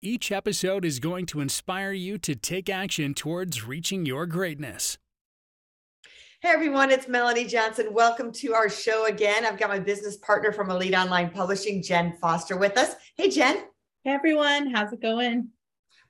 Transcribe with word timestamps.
Each 0.00 0.30
episode 0.30 0.84
is 0.84 1.00
going 1.00 1.26
to 1.26 1.40
inspire 1.40 1.90
you 1.90 2.18
to 2.18 2.36
take 2.36 2.70
action 2.70 3.14
towards 3.14 3.66
reaching 3.66 4.06
your 4.06 4.26
greatness. 4.26 4.96
Hey 6.40 6.50
everyone, 6.50 6.92
it's 6.92 7.08
Melanie 7.08 7.46
Johnson. 7.46 7.88
Welcome 7.90 8.30
to 8.34 8.54
our 8.54 8.68
show 8.68 9.06
again. 9.06 9.44
I've 9.44 9.58
got 9.58 9.70
my 9.70 9.80
business 9.80 10.16
partner 10.18 10.52
from 10.52 10.70
Elite 10.70 10.94
Online 10.94 11.30
Publishing, 11.30 11.82
Jen 11.82 12.16
Foster, 12.20 12.56
with 12.56 12.78
us. 12.78 12.94
Hey, 13.16 13.28
Jen. 13.28 13.56
Hey 14.04 14.12
everyone, 14.12 14.70
how's 14.70 14.92
it 14.92 15.02
going? 15.02 15.48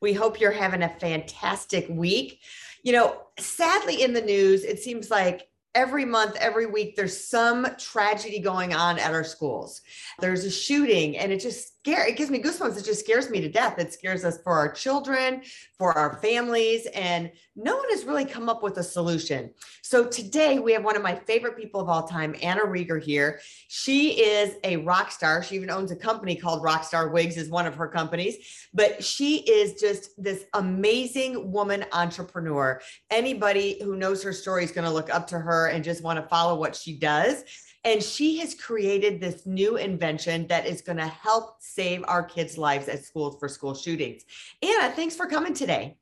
We 0.03 0.13
hope 0.13 0.39
you're 0.39 0.53
having 0.53 0.83
a 0.83 0.91
fantastic 1.01 1.87
week. 1.89 2.41
You 2.83 2.93
know, 2.93 3.23
sadly, 3.39 4.03
in 4.03 4.13
the 4.13 4.21
news, 4.21 4.65
it 4.65 4.81
seems 4.81 5.11
like 5.11 5.49
every 5.75 6.05
month, 6.05 6.37
every 6.37 6.67
week, 6.67 6.95
there's 6.95 7.27
some 7.27 7.67
tragedy 7.79 8.41
going 8.41 8.75
on 8.75 8.99
at 8.99 9.15
our 9.15 9.25
schools. 9.25 9.81
There's 10.19 10.45
a 10.45 10.51
shooting, 10.51 11.17
and 11.17 11.33
it 11.33 11.41
just 11.41 11.73
it 11.85 12.17
gives 12.17 12.31
me 12.31 12.41
goosebumps. 12.41 12.79
It 12.79 12.85
just 12.85 13.01
scares 13.01 13.31
me 13.31 13.41
to 13.41 13.49
death. 13.49 13.79
It 13.79 13.93
scares 13.93 14.25
us 14.25 14.41
for 14.43 14.53
our 14.53 14.71
children, 14.71 15.43
for 15.77 15.97
our 15.97 16.19
families, 16.21 16.87
and 16.95 17.31
no 17.57 17.77
one 17.77 17.89
has 17.91 18.05
really 18.05 18.25
come 18.25 18.49
up 18.49 18.63
with 18.63 18.77
a 18.79 18.83
solution. 18.83 19.51
So 19.83 20.07
today 20.07 20.59
we 20.59 20.73
have 20.73 20.85
one 20.85 20.97
of 20.97 21.03
my 21.03 21.15
favorite 21.15 21.57
people 21.57 21.81
of 21.81 21.89
all 21.89 22.07
time, 22.07 22.35
Anna 22.43 22.65
Reger 22.65 22.99
here. 22.99 23.41
She 23.69 24.21
is 24.21 24.57
a 24.65 24.77
rock 24.79 25.11
star. 25.11 25.43
She 25.43 25.57
even 25.57 25.71
owns 25.71 25.91
a 25.91 25.97
company 25.97 26.37
called 26.37 26.63
Rockstar 26.63 27.11
Wigs, 27.13 27.37
is 27.37 27.49
one 27.49 27.67
of 27.67 27.75
her 27.75 27.89
companies. 27.89 28.69
But 28.75 29.03
she 29.03 29.39
is 29.39 29.81
just 29.81 30.23
this 30.23 30.45
amazing 30.55 31.51
woman 31.51 31.85
entrepreneur. 31.93 32.81
Anybody 33.11 33.79
who 33.83 33.97
knows 33.97 34.23
her 34.23 34.33
story 34.33 34.65
is 34.65 34.73
going 34.73 34.87
to 34.87 34.93
look 34.93 35.13
up 35.13 35.27
to 35.29 35.39
her 35.39 35.69
and 35.69 35.83
just 35.83 36.03
want 36.03 36.21
to 36.23 36.29
follow 36.29 36.59
what 36.59 36.77
she 36.77 36.97
does. 36.97 37.45
And 37.85 38.03
she 38.03 38.39
has 38.39 38.55
created 38.55 39.21
this 39.21 39.47
new 39.47 39.77
invention 39.77 40.47
that 40.49 40.67
is 40.67 40.83
going 40.83 40.99
to 40.99 41.07
help 41.07 41.57
save 41.61 42.05
our 42.09 42.23
kids' 42.23 42.59
lives 42.59 42.89
at 42.89 43.05
schools 43.05 43.37
for 43.39 43.49
school 43.49 43.75
shootings. 43.75 44.25
Anna, 44.63 44.93
thanks 44.95 45.15
for 45.15 45.27
coming 45.27 45.55
today. 45.55 45.97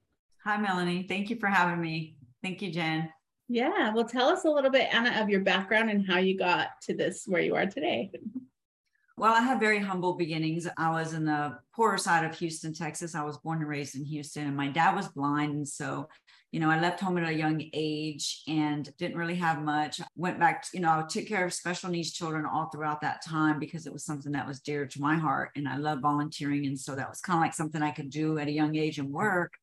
Hi, 0.44 0.56
Melanie. 0.56 1.04
Thank 1.08 1.28
you 1.28 1.36
for 1.36 1.48
having 1.48 1.80
me. 1.80 2.16
Thank 2.42 2.62
you, 2.62 2.70
Jen. 2.70 3.12
Yeah. 3.48 3.92
Well, 3.94 4.08
tell 4.08 4.28
us 4.28 4.44
a 4.44 4.50
little 4.50 4.70
bit, 4.70 4.92
Anna, 4.92 5.20
of 5.20 5.28
your 5.28 5.40
background 5.40 5.90
and 5.90 6.06
how 6.06 6.18
you 6.18 6.36
got 6.36 6.80
to 6.82 6.94
this 6.94 7.24
where 7.26 7.42
you 7.42 7.54
are 7.54 7.66
today. 7.66 8.10
Well, 9.18 9.32
I 9.32 9.40
have 9.40 9.60
very 9.60 9.78
humble 9.78 10.14
beginnings. 10.14 10.68
I 10.76 10.90
was 10.90 11.14
in 11.14 11.24
the 11.24 11.58
poorer 11.74 11.96
side 11.96 12.24
of 12.24 12.36
Houston, 12.38 12.74
Texas. 12.74 13.14
I 13.14 13.24
was 13.24 13.38
born 13.38 13.60
and 13.60 13.68
raised 13.68 13.96
in 13.96 14.04
Houston, 14.04 14.46
and 14.46 14.56
my 14.56 14.68
dad 14.68 14.94
was 14.94 15.08
blind. 15.08 15.54
And 15.54 15.66
so 15.66 16.08
you 16.52 16.60
know, 16.60 16.70
I 16.70 16.80
left 16.80 17.00
home 17.00 17.18
at 17.18 17.28
a 17.28 17.34
young 17.34 17.62
age 17.72 18.42
and 18.48 18.88
didn't 18.98 19.18
really 19.18 19.34
have 19.34 19.62
much. 19.62 20.00
Went 20.14 20.38
back, 20.38 20.62
to, 20.62 20.68
you 20.74 20.80
know, 20.80 20.90
I 20.90 21.04
took 21.08 21.26
care 21.26 21.44
of 21.44 21.52
special 21.52 21.90
needs 21.90 22.12
children 22.12 22.46
all 22.46 22.70
throughout 22.70 23.00
that 23.02 23.24
time 23.24 23.58
because 23.58 23.86
it 23.86 23.92
was 23.92 24.04
something 24.04 24.32
that 24.32 24.46
was 24.46 24.60
dear 24.60 24.86
to 24.86 25.00
my 25.00 25.16
heart. 25.16 25.50
And 25.56 25.68
I 25.68 25.76
love 25.76 26.00
volunteering. 26.00 26.66
And 26.66 26.78
so 26.78 26.94
that 26.94 27.08
was 27.08 27.20
kind 27.20 27.38
of 27.38 27.42
like 27.42 27.54
something 27.54 27.82
I 27.82 27.90
could 27.90 28.10
do 28.10 28.38
at 28.38 28.48
a 28.48 28.52
young 28.52 28.76
age 28.76 28.98
and 28.98 29.12
work. 29.12 29.54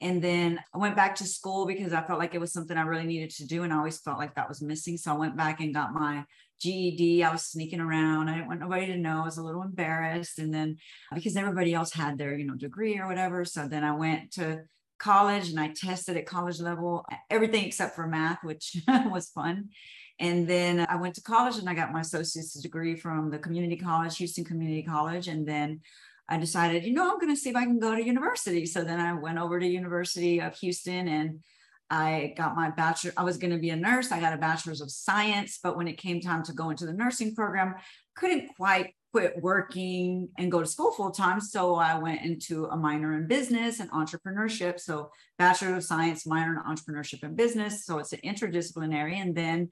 And 0.00 0.22
then 0.22 0.60
I 0.74 0.78
went 0.78 0.94
back 0.94 1.14
to 1.16 1.24
school 1.24 1.66
because 1.66 1.94
I 1.94 2.02
felt 2.02 2.18
like 2.18 2.34
it 2.34 2.40
was 2.40 2.52
something 2.52 2.76
I 2.76 2.82
really 2.82 3.06
needed 3.06 3.30
to 3.30 3.46
do. 3.46 3.62
And 3.62 3.72
I 3.72 3.78
always 3.78 3.98
felt 3.98 4.18
like 4.18 4.34
that 4.34 4.48
was 4.48 4.60
missing. 4.60 4.98
So 4.98 5.12
I 5.12 5.16
went 5.16 5.36
back 5.36 5.60
and 5.60 5.72
got 5.72 5.94
my 5.94 6.24
GED. 6.60 7.24
I 7.24 7.32
was 7.32 7.46
sneaking 7.46 7.80
around. 7.80 8.28
I 8.28 8.34
didn't 8.34 8.48
want 8.48 8.60
nobody 8.60 8.86
to 8.88 8.96
know. 8.98 9.22
I 9.22 9.24
was 9.24 9.38
a 9.38 9.42
little 9.42 9.62
embarrassed. 9.62 10.38
And 10.38 10.52
then 10.52 10.76
because 11.14 11.36
everybody 11.36 11.72
else 11.72 11.92
had 11.92 12.18
their, 12.18 12.36
you 12.36 12.46
know, 12.46 12.56
degree 12.56 12.98
or 12.98 13.06
whatever. 13.06 13.44
So 13.46 13.66
then 13.68 13.84
I 13.84 13.96
went 13.96 14.32
to 14.32 14.64
college 14.98 15.50
and 15.50 15.60
I 15.60 15.68
tested 15.68 16.16
at 16.16 16.26
college 16.26 16.60
level, 16.60 17.04
everything 17.30 17.64
except 17.64 17.94
for 17.94 18.06
math, 18.06 18.42
which 18.42 18.76
was 18.88 19.28
fun. 19.28 19.70
And 20.18 20.48
then 20.48 20.86
I 20.88 20.96
went 20.96 21.14
to 21.16 21.22
college 21.22 21.58
and 21.58 21.68
I 21.68 21.74
got 21.74 21.92
my 21.92 22.00
associate's 22.00 22.54
degree 22.54 22.96
from 22.96 23.30
the 23.30 23.38
community 23.38 23.76
college, 23.76 24.16
Houston 24.16 24.44
Community 24.44 24.82
College. 24.82 25.28
And 25.28 25.46
then 25.46 25.80
I 26.28 26.38
decided, 26.38 26.84
you 26.84 26.94
know, 26.94 27.10
I'm 27.10 27.18
going 27.18 27.34
to 27.34 27.40
see 27.40 27.50
if 27.50 27.56
I 27.56 27.64
can 27.64 27.78
go 27.78 27.94
to 27.94 28.04
university. 28.04 28.64
So 28.66 28.82
then 28.82 28.98
I 28.98 29.12
went 29.12 29.38
over 29.38 29.60
to 29.60 29.66
University 29.66 30.40
of 30.40 30.56
Houston 30.56 31.06
and 31.06 31.40
I 31.88 32.34
got 32.36 32.56
my 32.56 32.70
bachelor. 32.70 33.12
I 33.16 33.22
was 33.22 33.36
going 33.36 33.52
to 33.52 33.58
be 33.58 33.70
a 33.70 33.76
nurse. 33.76 34.10
I 34.10 34.18
got 34.18 34.32
a 34.32 34.38
bachelor's 34.38 34.80
of 34.80 34.90
science, 34.90 35.60
but 35.62 35.76
when 35.76 35.86
it 35.86 35.98
came 35.98 36.20
time 36.20 36.42
to 36.44 36.52
go 36.52 36.70
into 36.70 36.86
the 36.86 36.92
nursing 36.92 37.34
program, 37.34 37.74
couldn't 38.16 38.48
quite 38.56 38.94
quit 39.16 39.42
working 39.42 40.28
and 40.36 40.52
go 40.52 40.60
to 40.60 40.66
school 40.66 40.92
full 40.92 41.10
time. 41.10 41.40
So 41.40 41.76
I 41.76 41.98
went 41.98 42.20
into 42.20 42.66
a 42.66 42.76
minor 42.76 43.16
in 43.16 43.26
business 43.26 43.80
and 43.80 43.90
entrepreneurship. 43.92 44.78
So 44.78 45.10
Bachelor 45.38 45.74
of 45.74 45.84
Science, 45.84 46.26
minor 46.26 46.52
in 46.52 46.76
entrepreneurship 46.76 47.22
and 47.22 47.34
business. 47.34 47.86
So 47.86 47.98
it's 47.98 48.12
an 48.12 48.20
interdisciplinary. 48.22 49.14
And 49.14 49.34
then 49.34 49.70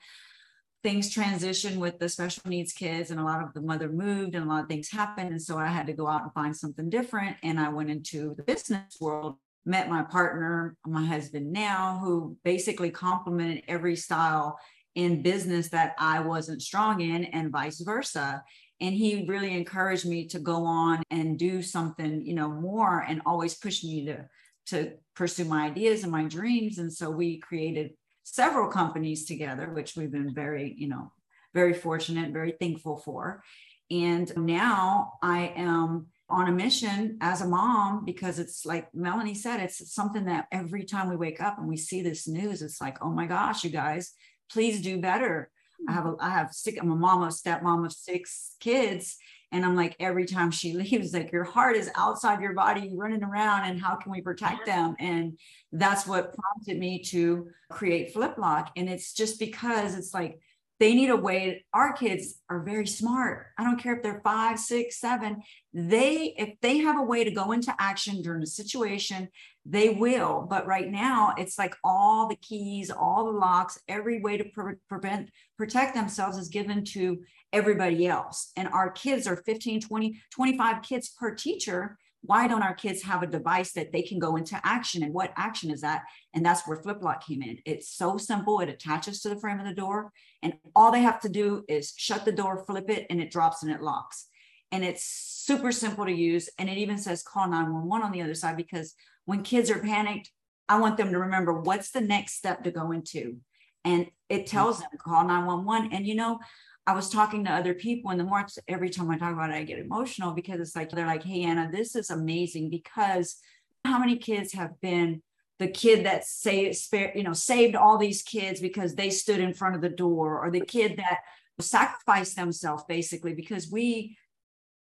things 0.82 1.15
transitioned 1.15 1.77
with 1.77 1.99
the 1.99 2.09
special 2.09 2.44
needs 2.47 2.72
kids 2.72 3.10
and 3.10 3.21
a 3.21 3.22
lot 3.22 3.43
of 3.43 3.53
the 3.53 3.60
mother 3.60 3.91
moved 3.91 4.34
and 4.34 4.47
a 4.47 4.49
lot 4.49 4.62
of 4.62 4.69
things 4.71 4.91
happened. 4.91 5.28
And 5.28 5.43
so 5.43 5.59
I 5.59 5.66
had 5.66 5.88
to 5.88 5.93
go 5.93 6.09
out 6.09 6.22
and 6.22 6.32
find 6.32 6.56
something 6.56 6.88
different. 6.88 7.37
And 7.43 7.61
I 7.61 7.69
went 7.69 7.91
into 7.91 8.34
the 8.37 8.44
business 8.44 8.97
world, 8.99 9.37
met 9.66 9.91
my 9.91 10.05
partner, 10.05 10.75
my 10.87 11.05
husband 11.05 11.53
now, 11.53 12.00
who 12.03 12.38
basically 12.44 12.88
complemented 12.88 13.65
every 13.69 13.97
style 13.97 14.59
in 14.94 15.21
business 15.21 15.69
that 15.69 15.94
I 15.99 16.21
wasn't 16.21 16.62
strong 16.62 17.03
in 17.03 17.26
and 17.26 17.50
vice 17.50 17.81
versa 17.81 18.43
and 18.84 18.95
he 18.95 19.25
really 19.27 19.56
encouraged 19.56 20.05
me 20.05 20.27
to 20.28 20.39
go 20.39 20.67
on 20.67 21.03
and 21.11 21.39
do 21.39 21.62
something 21.62 22.25
you 22.25 22.34
know 22.34 22.49
more 22.49 23.00
and 23.09 23.22
always 23.25 23.55
pushed 23.55 23.83
me 23.83 24.05
to 24.05 24.28
to 24.67 24.93
pursue 25.15 25.45
my 25.45 25.67
ideas 25.67 26.03
and 26.03 26.12
my 26.12 26.25
dreams. 26.25 26.78
And 26.78 26.93
so 26.93 27.11
we 27.11 27.39
created 27.39 27.93
several 28.25 28.71
companies 28.71 29.27
together 29.27 29.71
which 29.71 29.97
we've 29.97 30.12
been 30.12 30.34
very 30.34 30.75
you 30.77 30.89
know 30.89 31.12
very 31.55 31.73
fortunate 31.73 32.33
very 32.33 32.53
thankful 32.61 32.99
for. 32.99 33.43
And 33.91 34.31
now 34.37 35.15
i 35.23 35.53
am 35.56 36.06
on 36.28 36.49
a 36.49 36.53
mission 36.53 37.19
as 37.21 37.43
a 37.43 37.49
mom 37.49 38.05
because 38.05 38.39
it's 38.39 38.65
like 38.65 38.93
melanie 38.94 39.34
said 39.34 39.61
it's 39.61 39.94
something 39.94 40.25
that 40.25 40.47
every 40.50 40.84
time 40.84 41.11
we 41.11 41.17
wake 41.17 41.41
up 41.41 41.59
and 41.59 41.69
we 41.69 41.77
see 41.77 42.00
this 42.00 42.27
news 42.27 42.62
it's 42.62 42.81
like 42.81 42.97
oh 43.03 43.11
my 43.11 43.27
gosh 43.27 43.62
you 43.62 43.69
guys 43.69 44.15
please 44.50 44.81
do 44.81 44.99
better 44.99 45.50
I 45.89 45.93
have 45.93 46.06
a, 46.06 46.15
I 46.21 46.31
have 46.31 46.53
six, 46.53 46.78
I'm 46.81 46.91
a 46.91 46.97
mom 46.97 47.22
of 47.22 47.31
stepmom 47.31 47.84
of 47.84 47.93
six 47.93 48.56
kids. 48.61 49.17
And 49.53 49.65
I'm 49.65 49.77
like, 49.77 49.95
every 50.00 50.25
time 50.25 50.50
she 50.50 50.72
leaves, 50.75 51.15
like 51.15 51.31
your 51.31 51.45
heart 51.45 51.77
is 51.77 51.91
outside 51.95 52.41
your 52.41 52.55
body 52.55 52.91
running 52.93 53.22
around 53.22 53.65
and 53.65 53.81
how 53.81 53.94
can 53.97 54.11
we 54.11 54.21
protect 54.21 54.67
them? 54.67 54.97
And 54.99 55.39
that's 55.73 56.06
what 56.06 56.34
prompted 56.34 56.78
me 56.78 57.03
to 57.05 57.49
create 57.71 58.12
Fliplock. 58.12 58.73
And 58.77 58.89
it's 58.89 59.12
just 59.12 59.39
because 59.39 59.97
it's 59.97 60.12
like, 60.12 60.41
they 60.81 60.95
need 60.95 61.11
a 61.11 61.17
way 61.17 61.65
our 61.73 61.93
kids 61.93 62.41
are 62.51 62.62
very 62.62 62.87
smart. 62.87 63.47
I 63.59 63.65
don't 63.65 63.81
care 63.81 63.97
if 63.97 64.03
they're 64.03 64.21
five 64.25 64.59
six 64.59 64.99
seven. 64.99 65.43
They 65.73 66.35
if 66.37 66.61
they 66.61 66.79
have 66.79 66.99
a 66.99 67.05
way 67.05 67.25
to 67.25 67.31
go 67.31 67.53
into 67.53 67.75
action 67.79 68.23
during 68.23 68.43
a 68.43 68.47
situation 68.47 69.29
they 69.67 69.89
will. 69.91 70.47
But 70.49 70.67
right 70.67 70.91
now 70.91 71.35
it's 71.39 71.59
like 71.59 71.75
all 71.83 72.29
the 72.29 72.37
keys 72.37 72.91
all 72.91 73.25
the 73.25 73.39
locks 73.39 73.79
every 73.89 74.21
way 74.21 74.37
to 74.37 74.45
pre- 74.45 74.75
prevent 74.89 75.31
protect 75.57 75.95
themselves 75.95 76.37
is 76.37 76.49
given 76.49 76.85
to 76.87 77.23
everybody 77.53 78.06
else. 78.06 78.51
And 78.56 78.69
our 78.69 78.91
kids 78.91 79.27
are 79.27 79.37
15 79.37 79.81
20 79.81 80.21
25 80.31 80.83
kids 80.83 81.09
per 81.09 81.35
teacher 81.35 81.99
why 82.27 82.49
don't 82.49 82.62
our 82.62 82.75
kids 82.75 83.03
have 83.03 83.23
a 83.23 83.27
device 83.27 83.73
that 83.73 83.93
they 83.93 84.03
can 84.03 84.19
go 84.19 84.37
into 84.37 84.59
action 84.65 85.03
and 85.03 85.12
what 85.12 85.32
action 85.37 85.71
is 85.71 85.82
that? 85.82 86.03
And 86.32 86.44
that's 86.44 86.67
where 86.67 86.76
fliplock 86.76 87.26
came 87.26 87.43
in. 87.43 87.59
It's 87.67 87.88
so 87.88 88.17
simple 88.17 88.61
it 88.61 88.69
attaches 88.69 89.21
to 89.21 89.29
the 89.29 89.37
frame 89.37 89.61
of 89.61 89.67
the 89.67 89.75
door 89.75 90.11
and 90.43 90.55
all 90.75 90.91
they 90.91 91.03
have 91.03 91.21
to 91.21 91.29
do 91.29 91.65
is 91.69 91.93
shut 91.97 92.25
the 92.25 92.32
door 92.32 92.65
flip 92.65 92.88
it 92.88 93.06
and 93.11 93.21
it 93.21 93.31
drops 93.31 93.62
and 93.62 93.71
it 93.71 93.82
locks. 93.82 94.26
And 94.73 94.85
it's 94.85 95.05
super 95.05 95.71
simple 95.71 96.06
to 96.06 96.12
use 96.12 96.49
and 96.59 96.71
it 96.71 96.79
even 96.79 96.97
says 96.97 97.23
call 97.23 97.49
911 97.49 98.06
on 98.06 98.12
the 98.12 98.23
other 98.23 98.35
side 98.35 98.56
because 98.56 98.94
when 99.26 99.43
kids 99.43 99.71
are 99.71 99.79
panicked 99.79 100.31
i 100.69 100.79
want 100.79 100.97
them 100.97 101.12
to 101.12 101.19
remember 101.19 101.53
what's 101.53 101.91
the 101.91 102.00
next 102.00 102.35
step 102.35 102.65
to 102.65 102.71
go 102.71 102.91
into. 102.91 103.37
And 103.85 104.06
it 104.31 104.47
mm-hmm. 104.47 104.56
tells 104.56 104.79
them 104.79 104.88
call 104.99 105.26
911 105.26 105.93
and 105.93 106.06
you 106.06 106.15
know 106.15 106.38
I 106.87 106.95
was 106.95 107.09
talking 107.09 107.45
to 107.45 107.51
other 107.51 107.75
people, 107.75 108.11
and 108.11 108.21
the 108.21 108.25
more 108.25 108.47
every 108.69 108.91
time 108.91 109.11
I 109.11 109.17
talk 109.17 109.33
about 109.33 109.51
it, 109.51 109.55
I 109.55 109.65
get 109.65 109.79
emotional 109.79 110.33
because 110.33 110.61
it's 110.61 110.77
like 110.77 110.91
they're 110.91 111.07
like, 111.07 111.23
"Hey, 111.23 111.43
Anna, 111.43 111.71
this 111.73 111.97
is 111.97 112.11
amazing." 112.11 112.71
Because 112.71 113.37
how 113.85 113.99
many 113.99 114.17
kids 114.17 114.53
have 114.53 114.81
been 114.81 115.23
the 115.59 115.69
kid 115.69 116.05
that 116.05 116.27
say, 116.27 116.75
you 117.15 117.23
know, 117.23 117.33
saved 117.33 117.75
all 117.75 117.97
these 117.97 118.23
kids 118.23 118.61
because 118.61 118.95
they 118.95 119.11
stood 119.11 119.41
in 119.41 119.55
front 119.55 119.77
of 119.77 119.81
the 119.81 119.89
door, 119.89 120.45
or 120.45 120.51
the 120.51 120.65
kid 120.65 120.99
that 120.99 121.21
sacrificed 121.61 122.37
themselves 122.37 122.85
basically 122.89 123.35
because 123.35 123.71
we 123.71 124.17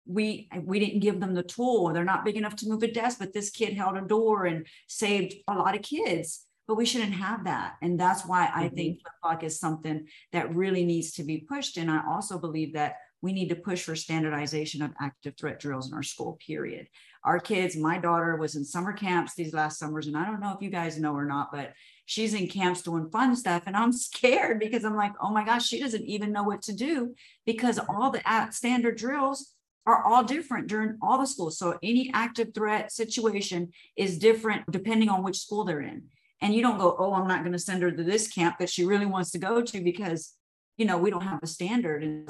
we 0.05 0.49
we 0.63 0.79
didn't 0.79 0.99
give 0.99 1.19
them 1.19 1.33
the 1.33 1.43
tool 1.43 1.91
they're 1.93 2.03
not 2.03 2.25
big 2.25 2.37
enough 2.37 2.55
to 2.55 2.67
move 2.67 2.83
a 2.83 2.91
desk 2.91 3.19
but 3.19 3.33
this 3.33 3.49
kid 3.49 3.73
held 3.73 3.97
a 3.97 4.01
door 4.01 4.45
and 4.45 4.67
saved 4.87 5.33
a 5.47 5.53
lot 5.53 5.75
of 5.75 5.81
kids 5.81 6.45
but 6.69 6.77
we 6.77 6.85
shouldn't 6.85 7.13
have 7.13 7.45
that 7.45 7.77
and 7.81 7.99
that's 7.99 8.25
why 8.25 8.45
mm-hmm. 8.45 8.59
i 8.59 8.69
think 8.69 9.01
flip 9.01 9.13
lock 9.25 9.43
is 9.43 9.59
something 9.59 10.07
that 10.31 10.55
really 10.55 10.85
needs 10.85 11.11
to 11.11 11.23
be 11.23 11.39
pushed 11.39 11.77
and 11.77 11.89
i 11.89 11.99
also 12.07 12.37
believe 12.37 12.73
that 12.73 12.97
we 13.21 13.33
need 13.33 13.49
to 13.49 13.55
push 13.55 13.83
for 13.83 13.95
standardization 13.95 14.83
of 14.83 14.91
active 15.01 15.33
threat 15.35 15.59
drills 15.59 15.89
in 15.89 15.95
our 15.95 16.03
school 16.03 16.37
period 16.45 16.87
our 17.23 17.39
kids 17.39 17.75
my 17.75 17.97
daughter 17.97 18.35
was 18.35 18.55
in 18.55 18.63
summer 18.63 18.93
camps 18.93 19.33
these 19.33 19.51
last 19.51 19.79
summers 19.79 20.05
and 20.05 20.15
i 20.15 20.23
don't 20.23 20.39
know 20.39 20.53
if 20.53 20.61
you 20.61 20.69
guys 20.69 20.99
know 20.99 21.13
or 21.13 21.25
not 21.25 21.51
but 21.51 21.73
she's 22.05 22.35
in 22.35 22.47
camps 22.47 22.83
doing 22.83 23.09
fun 23.09 23.35
stuff 23.35 23.63
and 23.65 23.75
i'm 23.75 23.91
scared 24.07 24.59
because 24.59 24.85
i'm 24.85 24.95
like 24.95 25.13
oh 25.21 25.31
my 25.31 25.43
gosh 25.43 25.65
she 25.65 25.79
doesn't 25.79 26.05
even 26.05 26.31
know 26.31 26.43
what 26.43 26.61
to 26.61 26.71
do 26.71 27.15
because 27.47 27.79
all 27.89 28.11
the 28.11 28.21
standard 28.51 28.95
drills 28.95 29.55
are 29.87 30.03
all 30.05 30.23
different 30.23 30.67
during 30.67 30.97
all 31.01 31.17
the 31.17 31.25
schools. 31.25 31.57
So 31.57 31.79
any 31.81 32.11
active 32.13 32.53
threat 32.53 32.91
situation 32.91 33.71
is 33.95 34.19
different 34.19 34.69
depending 34.69 35.09
on 35.09 35.23
which 35.23 35.39
school 35.39 35.63
they're 35.63 35.81
in. 35.81 36.03
And 36.41 36.53
you 36.53 36.61
don't 36.61 36.77
go, 36.77 36.95
oh, 36.97 37.13
I'm 37.13 37.27
not 37.27 37.41
going 37.41 37.53
to 37.53 37.59
send 37.59 37.81
her 37.81 37.91
to 37.91 38.03
this 38.03 38.27
camp 38.27 38.57
that 38.59 38.69
she 38.69 38.85
really 38.85 39.05
wants 39.05 39.31
to 39.31 39.39
go 39.39 39.61
to 39.61 39.81
because, 39.81 40.33
you 40.77 40.85
know, 40.85 40.97
we 40.97 41.09
don't 41.09 41.21
have 41.21 41.43
a 41.43 41.47
standard. 41.47 42.03
And 42.03 42.29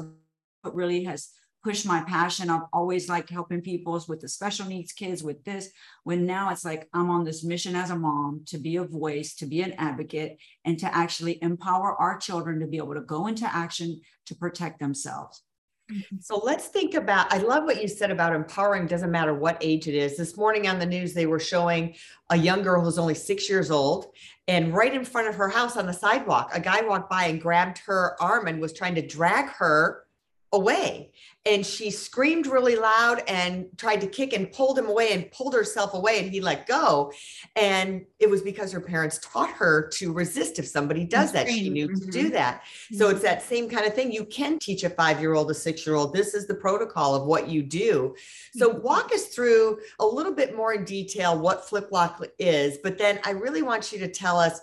what 0.61 0.75
really 0.75 1.03
has 1.03 1.29
pushed 1.63 1.85
my 1.85 2.01
passion. 2.03 2.49
I've 2.49 2.67
always 2.71 3.09
liked 3.09 3.29
helping 3.29 3.61
people 3.61 4.01
with 4.07 4.21
the 4.21 4.29
special 4.29 4.65
needs 4.65 4.93
kids 4.93 5.23
with 5.23 5.43
this. 5.43 5.69
When 6.03 6.25
now 6.25 6.49
it's 6.51 6.63
like 6.63 6.87
I'm 6.93 7.09
on 7.09 7.25
this 7.25 7.43
mission 7.43 7.75
as 7.75 7.89
a 7.89 7.97
mom 7.97 8.43
to 8.47 8.57
be 8.57 8.77
a 8.77 8.83
voice, 8.83 9.35
to 9.35 9.45
be 9.45 9.61
an 9.61 9.73
advocate, 9.73 10.37
and 10.65 10.79
to 10.79 10.95
actually 10.95 11.41
empower 11.41 11.95
our 11.95 12.17
children 12.17 12.59
to 12.59 12.67
be 12.67 12.77
able 12.77 12.95
to 12.95 13.01
go 13.01 13.27
into 13.27 13.45
action 13.45 14.01
to 14.27 14.35
protect 14.35 14.79
themselves. 14.79 15.43
Mm-hmm. 15.91 16.17
So 16.19 16.39
let's 16.43 16.67
think 16.67 16.93
about. 16.93 17.31
I 17.33 17.37
love 17.37 17.63
what 17.63 17.81
you 17.81 17.87
said 17.87 18.11
about 18.11 18.35
empowering. 18.35 18.85
Doesn't 18.85 19.11
matter 19.11 19.33
what 19.33 19.57
age 19.61 19.87
it 19.87 19.95
is. 19.95 20.17
This 20.17 20.37
morning 20.37 20.67
on 20.67 20.77
the 20.77 20.85
news, 20.85 21.13
they 21.13 21.25
were 21.25 21.39
showing 21.39 21.95
a 22.29 22.37
young 22.37 22.61
girl 22.61 22.83
who's 22.83 22.99
only 22.99 23.15
six 23.15 23.49
years 23.49 23.71
old, 23.71 24.13
and 24.47 24.73
right 24.73 24.93
in 24.93 25.03
front 25.03 25.27
of 25.27 25.35
her 25.35 25.49
house 25.49 25.77
on 25.77 25.87
the 25.87 25.93
sidewalk, 25.93 26.51
a 26.53 26.59
guy 26.59 26.81
walked 26.81 27.09
by 27.09 27.25
and 27.25 27.41
grabbed 27.41 27.79
her 27.79 28.15
arm 28.21 28.47
and 28.47 28.61
was 28.61 28.73
trying 28.73 28.95
to 28.95 29.05
drag 29.05 29.49
her 29.49 30.05
away 30.51 31.11
and 31.45 31.65
she 31.65 31.89
screamed 31.89 32.47
really 32.47 32.75
loud 32.75 33.23
and 33.27 33.67
tried 33.77 34.01
to 34.01 34.07
kick 34.07 34.33
and 34.33 34.51
pulled 34.51 34.77
him 34.77 34.87
away 34.87 35.13
and 35.13 35.31
pulled 35.31 35.53
herself 35.53 35.93
away 35.93 36.19
and 36.19 36.31
he 36.31 36.41
let 36.41 36.67
go 36.67 37.11
and 37.55 38.05
it 38.19 38.29
was 38.29 38.41
because 38.41 38.71
her 38.71 38.81
parents 38.81 39.19
taught 39.23 39.49
her 39.49 39.87
to 39.87 40.11
resist 40.11 40.59
if 40.59 40.67
somebody 40.67 41.05
does 41.05 41.31
that 41.31 41.47
she 41.47 41.69
knew 41.69 41.87
mm-hmm. 41.87 42.05
to 42.05 42.11
do 42.11 42.23
mm-hmm. 42.25 42.33
that 42.33 42.63
so 42.91 43.05
mm-hmm. 43.05 43.15
it's 43.15 43.23
that 43.23 43.41
same 43.41 43.69
kind 43.69 43.85
of 43.85 43.93
thing 43.93 44.11
you 44.11 44.25
can 44.25 44.59
teach 44.59 44.83
a 44.83 44.89
5-year-old 44.89 45.49
a 45.49 45.53
6-year-old 45.53 46.13
this 46.13 46.33
is 46.33 46.45
the 46.45 46.55
protocol 46.55 47.15
of 47.15 47.25
what 47.25 47.47
you 47.47 47.63
do 47.63 48.15
so 48.53 48.69
mm-hmm. 48.69 48.81
walk 48.81 49.13
us 49.13 49.27
through 49.27 49.79
a 49.99 50.05
little 50.05 50.33
bit 50.33 50.55
more 50.55 50.73
in 50.73 50.83
detail 50.83 51.37
what 51.37 51.67
flip 51.67 51.89
lock 51.91 52.23
is 52.37 52.79
but 52.83 52.97
then 52.97 53.19
i 53.23 53.31
really 53.31 53.61
want 53.61 53.91
you 53.91 53.99
to 53.99 54.07
tell 54.07 54.37
us 54.37 54.59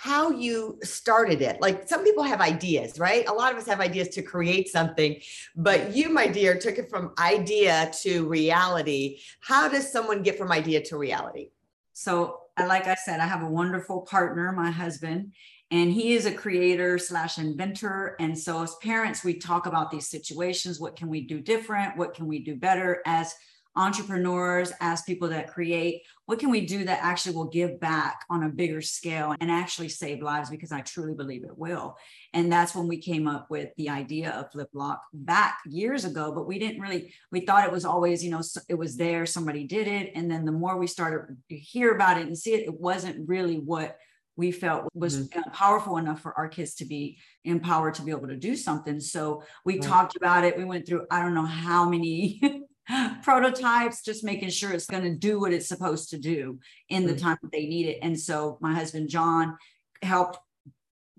how 0.00 0.30
you 0.30 0.78
started 0.84 1.42
it. 1.42 1.60
Like 1.60 1.88
some 1.88 2.04
people 2.04 2.22
have 2.22 2.40
ideas, 2.40 3.00
right? 3.00 3.28
A 3.28 3.32
lot 3.32 3.50
of 3.50 3.58
us 3.58 3.66
have 3.66 3.80
ideas 3.80 4.10
to 4.10 4.22
create 4.22 4.68
something, 4.68 5.16
but 5.56 5.92
you, 5.92 6.08
my 6.08 6.28
dear, 6.28 6.56
took 6.56 6.78
it 6.78 6.88
from 6.88 7.14
idea 7.18 7.90
to 8.02 8.28
reality. 8.28 9.18
How 9.40 9.68
does 9.68 9.90
someone 9.90 10.22
get 10.22 10.38
from 10.38 10.52
idea 10.52 10.82
to 10.84 10.96
reality? 10.96 11.50
So, 11.94 12.42
like 12.56 12.86
I 12.86 12.94
said, 12.94 13.18
I 13.18 13.26
have 13.26 13.42
a 13.42 13.50
wonderful 13.50 14.02
partner, 14.02 14.52
my 14.52 14.70
husband, 14.70 15.32
and 15.72 15.92
he 15.92 16.12
is 16.12 16.26
a 16.26 16.32
creator 16.32 16.96
slash 16.98 17.38
inventor. 17.38 18.14
And 18.20 18.38
so, 18.38 18.62
as 18.62 18.76
parents, 18.76 19.24
we 19.24 19.34
talk 19.34 19.66
about 19.66 19.90
these 19.90 20.06
situations. 20.06 20.78
What 20.78 20.94
can 20.94 21.08
we 21.08 21.22
do 21.22 21.40
different? 21.40 21.96
What 21.96 22.14
can 22.14 22.28
we 22.28 22.38
do 22.38 22.54
better? 22.54 23.02
As 23.04 23.34
entrepreneurs, 23.76 24.72
as 24.80 25.02
people 25.02 25.28
that 25.28 25.48
create, 25.48 26.02
what 26.26 26.38
can 26.38 26.50
we 26.50 26.66
do 26.66 26.84
that 26.84 26.98
actually 27.02 27.34
will 27.34 27.48
give 27.48 27.78
back 27.78 28.24
on 28.28 28.42
a 28.42 28.48
bigger 28.48 28.80
scale 28.80 29.34
and 29.40 29.50
actually 29.50 29.88
save 29.88 30.20
lives? 30.20 30.50
Because 30.50 30.72
I 30.72 30.80
truly 30.80 31.14
believe 31.14 31.44
it 31.44 31.56
will. 31.56 31.96
And 32.34 32.50
that's 32.50 32.74
when 32.74 32.88
we 32.88 32.98
came 32.98 33.28
up 33.28 33.46
with 33.50 33.70
the 33.76 33.88
idea 33.88 34.30
of 34.30 34.50
Flip 34.50 34.68
Lock 34.72 35.02
back 35.12 35.58
years 35.66 36.04
ago, 36.04 36.32
but 36.32 36.46
we 36.46 36.58
didn't 36.58 36.80
really, 36.80 37.14
we 37.30 37.40
thought 37.40 37.66
it 37.66 37.72
was 37.72 37.84
always, 37.84 38.24
you 38.24 38.30
know, 38.30 38.42
it 38.68 38.74
was 38.74 38.96
there, 38.96 39.26
somebody 39.26 39.64
did 39.64 39.86
it. 39.86 40.12
And 40.14 40.30
then 40.30 40.44
the 40.44 40.52
more 40.52 40.76
we 40.76 40.86
started 40.86 41.36
to 41.48 41.56
hear 41.56 41.94
about 41.94 42.18
it 42.18 42.26
and 42.26 42.36
see 42.36 42.54
it, 42.54 42.66
it 42.66 42.80
wasn't 42.80 43.28
really 43.28 43.56
what 43.56 43.96
we 44.38 44.52
felt 44.52 44.88
was 44.94 45.28
mm-hmm. 45.28 45.50
powerful 45.50 45.96
enough 45.96 46.20
for 46.20 46.32
our 46.38 46.48
kids 46.48 46.74
to 46.76 46.84
be 46.84 47.18
empowered 47.44 47.94
to 47.94 48.02
be 48.02 48.12
able 48.12 48.28
to 48.28 48.36
do 48.36 48.54
something. 48.54 49.00
So 49.00 49.42
we 49.64 49.74
right. 49.74 49.82
talked 49.82 50.16
about 50.16 50.44
it. 50.44 50.56
We 50.56 50.64
went 50.64 50.86
through, 50.86 51.06
I 51.10 51.20
don't 51.20 51.34
know 51.34 51.44
how 51.44 51.90
many 51.90 52.40
prototypes, 53.22 54.02
just 54.02 54.24
making 54.24 54.50
sure 54.50 54.72
it's 54.72 54.86
going 54.86 55.04
to 55.04 55.14
do 55.14 55.40
what 55.40 55.52
it's 55.52 55.68
supposed 55.68 56.10
to 56.10 56.18
do 56.18 56.58
in 56.88 57.06
the 57.06 57.14
mm. 57.14 57.20
time 57.20 57.38
that 57.42 57.52
they 57.52 57.66
need 57.66 57.86
it. 57.86 57.98
And 58.02 58.18
so 58.18 58.58
my 58.60 58.74
husband, 58.74 59.08
John, 59.08 59.56
helped 60.02 60.38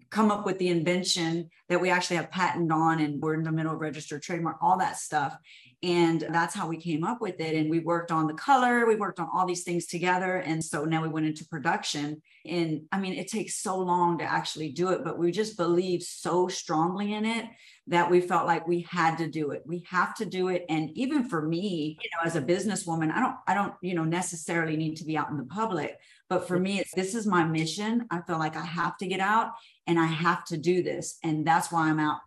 come 0.09 0.31
up 0.31 0.45
with 0.45 0.57
the 0.57 0.69
invention 0.69 1.49
that 1.67 1.79
we 1.79 1.89
actually 1.89 2.15
have 2.15 2.31
patent 2.31 2.71
on 2.71 2.99
and 2.99 3.21
we're 3.21 3.35
in 3.35 3.43
the 3.43 3.51
middle 3.51 3.73
of 3.73 3.79
registered 3.79 4.23
trademark, 4.23 4.57
all 4.61 4.77
that 4.77 4.97
stuff. 4.97 5.37
And 5.83 6.25
that's 6.31 6.55
how 6.55 6.67
we 6.67 6.77
came 6.77 7.03
up 7.03 7.21
with 7.21 7.39
it. 7.39 7.55
And 7.55 7.69
we 7.69 7.79
worked 7.79 8.11
on 8.11 8.27
the 8.27 8.33
color, 8.33 8.85
we 8.85 8.95
worked 8.95 9.19
on 9.19 9.29
all 9.33 9.45
these 9.45 9.63
things 9.63 9.85
together. 9.85 10.37
And 10.37 10.63
so 10.63 10.83
now 10.83 11.01
we 11.01 11.09
went 11.09 11.27
into 11.27 11.45
production. 11.45 12.21
And 12.45 12.81
I 12.91 12.99
mean, 12.99 13.13
it 13.13 13.29
takes 13.29 13.55
so 13.55 13.77
long 13.77 14.17
to 14.17 14.25
actually 14.25 14.71
do 14.71 14.89
it, 14.89 15.03
but 15.03 15.17
we 15.19 15.31
just 15.31 15.57
believe 15.57 16.01
so 16.01 16.47
strongly 16.47 17.13
in 17.13 17.23
it 17.23 17.45
that 17.89 18.09
we 18.09 18.21
felt 18.21 18.45
like 18.45 18.67
we 18.67 18.81
had 18.81 19.17
to 19.17 19.27
do 19.27 19.51
it. 19.51 19.63
We 19.65 19.83
have 19.89 20.15
to 20.15 20.25
do 20.25 20.49
it. 20.49 20.63
And 20.69 20.95
even 20.95 21.27
for 21.27 21.41
me, 21.41 21.97
you 22.01 22.09
know, 22.13 22.25
as 22.25 22.35
a 22.35 22.41
businesswoman, 22.41 23.11
I 23.11 23.19
don't, 23.19 23.35
I 23.47 23.53
don't, 23.55 23.73
you 23.81 23.95
know, 23.95 24.03
necessarily 24.03 24.77
need 24.77 24.95
to 24.97 25.05
be 25.05 25.17
out 25.17 25.29
in 25.29 25.37
the 25.37 25.43
public. 25.43 25.97
But 26.29 26.47
for 26.47 26.59
me, 26.59 26.79
it's 26.79 26.93
this 26.93 27.15
is 27.15 27.25
my 27.25 27.43
mission. 27.43 28.05
I 28.11 28.21
feel 28.21 28.37
like 28.37 28.55
I 28.55 28.63
have 28.63 28.97
to 28.97 29.07
get 29.07 29.19
out 29.19 29.53
and 29.87 29.99
I 29.99 30.05
have 30.05 30.45
to 30.45 30.57
do 30.57 30.83
this. 30.83 31.17
And 31.23 31.45
that's 31.45 31.71
why 31.71 31.89
I'm 31.89 31.99
out 31.99 32.19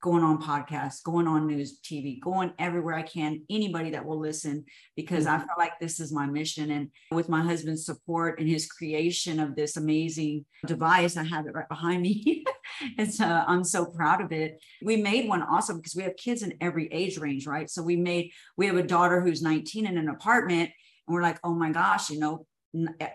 going 0.00 0.22
on 0.22 0.40
podcasts, 0.40 1.02
going 1.02 1.26
on 1.26 1.46
news 1.46 1.80
TV, 1.82 2.20
going 2.20 2.52
everywhere 2.58 2.94
I 2.94 3.02
can, 3.02 3.42
anybody 3.50 3.90
that 3.90 4.04
will 4.04 4.20
listen, 4.20 4.64
because 4.96 5.26
I 5.26 5.36
mm-hmm. 5.36 5.42
feel 5.42 5.56
like 5.58 5.78
this 5.80 5.98
is 5.98 6.12
my 6.12 6.26
mission. 6.26 6.70
And 6.70 6.90
with 7.10 7.28
my 7.28 7.42
husband's 7.42 7.84
support 7.84 8.38
and 8.38 8.48
his 8.48 8.66
creation 8.66 9.40
of 9.40 9.56
this 9.56 9.76
amazing 9.76 10.44
device, 10.66 11.16
I 11.16 11.24
have 11.24 11.46
it 11.46 11.54
right 11.54 11.68
behind 11.68 12.02
me. 12.02 12.44
and 12.98 13.12
so 13.12 13.24
I'm 13.24 13.64
so 13.64 13.86
proud 13.86 14.20
of 14.20 14.30
it. 14.30 14.62
We 14.82 14.96
made 14.98 15.28
one 15.28 15.42
also 15.42 15.74
because 15.74 15.96
we 15.96 16.04
have 16.04 16.16
kids 16.16 16.42
in 16.42 16.54
every 16.60 16.88
age 16.92 17.18
range, 17.18 17.46
right? 17.46 17.68
So 17.68 17.82
we 17.82 17.96
made 17.96 18.30
we 18.56 18.66
have 18.66 18.76
a 18.76 18.82
daughter 18.82 19.20
who's 19.20 19.42
19 19.42 19.86
in 19.86 19.98
an 19.98 20.08
apartment, 20.08 20.70
and 21.06 21.14
we're 21.14 21.22
like, 21.22 21.40
oh 21.42 21.54
my 21.54 21.72
gosh, 21.72 22.10
you 22.10 22.20
know, 22.20 22.46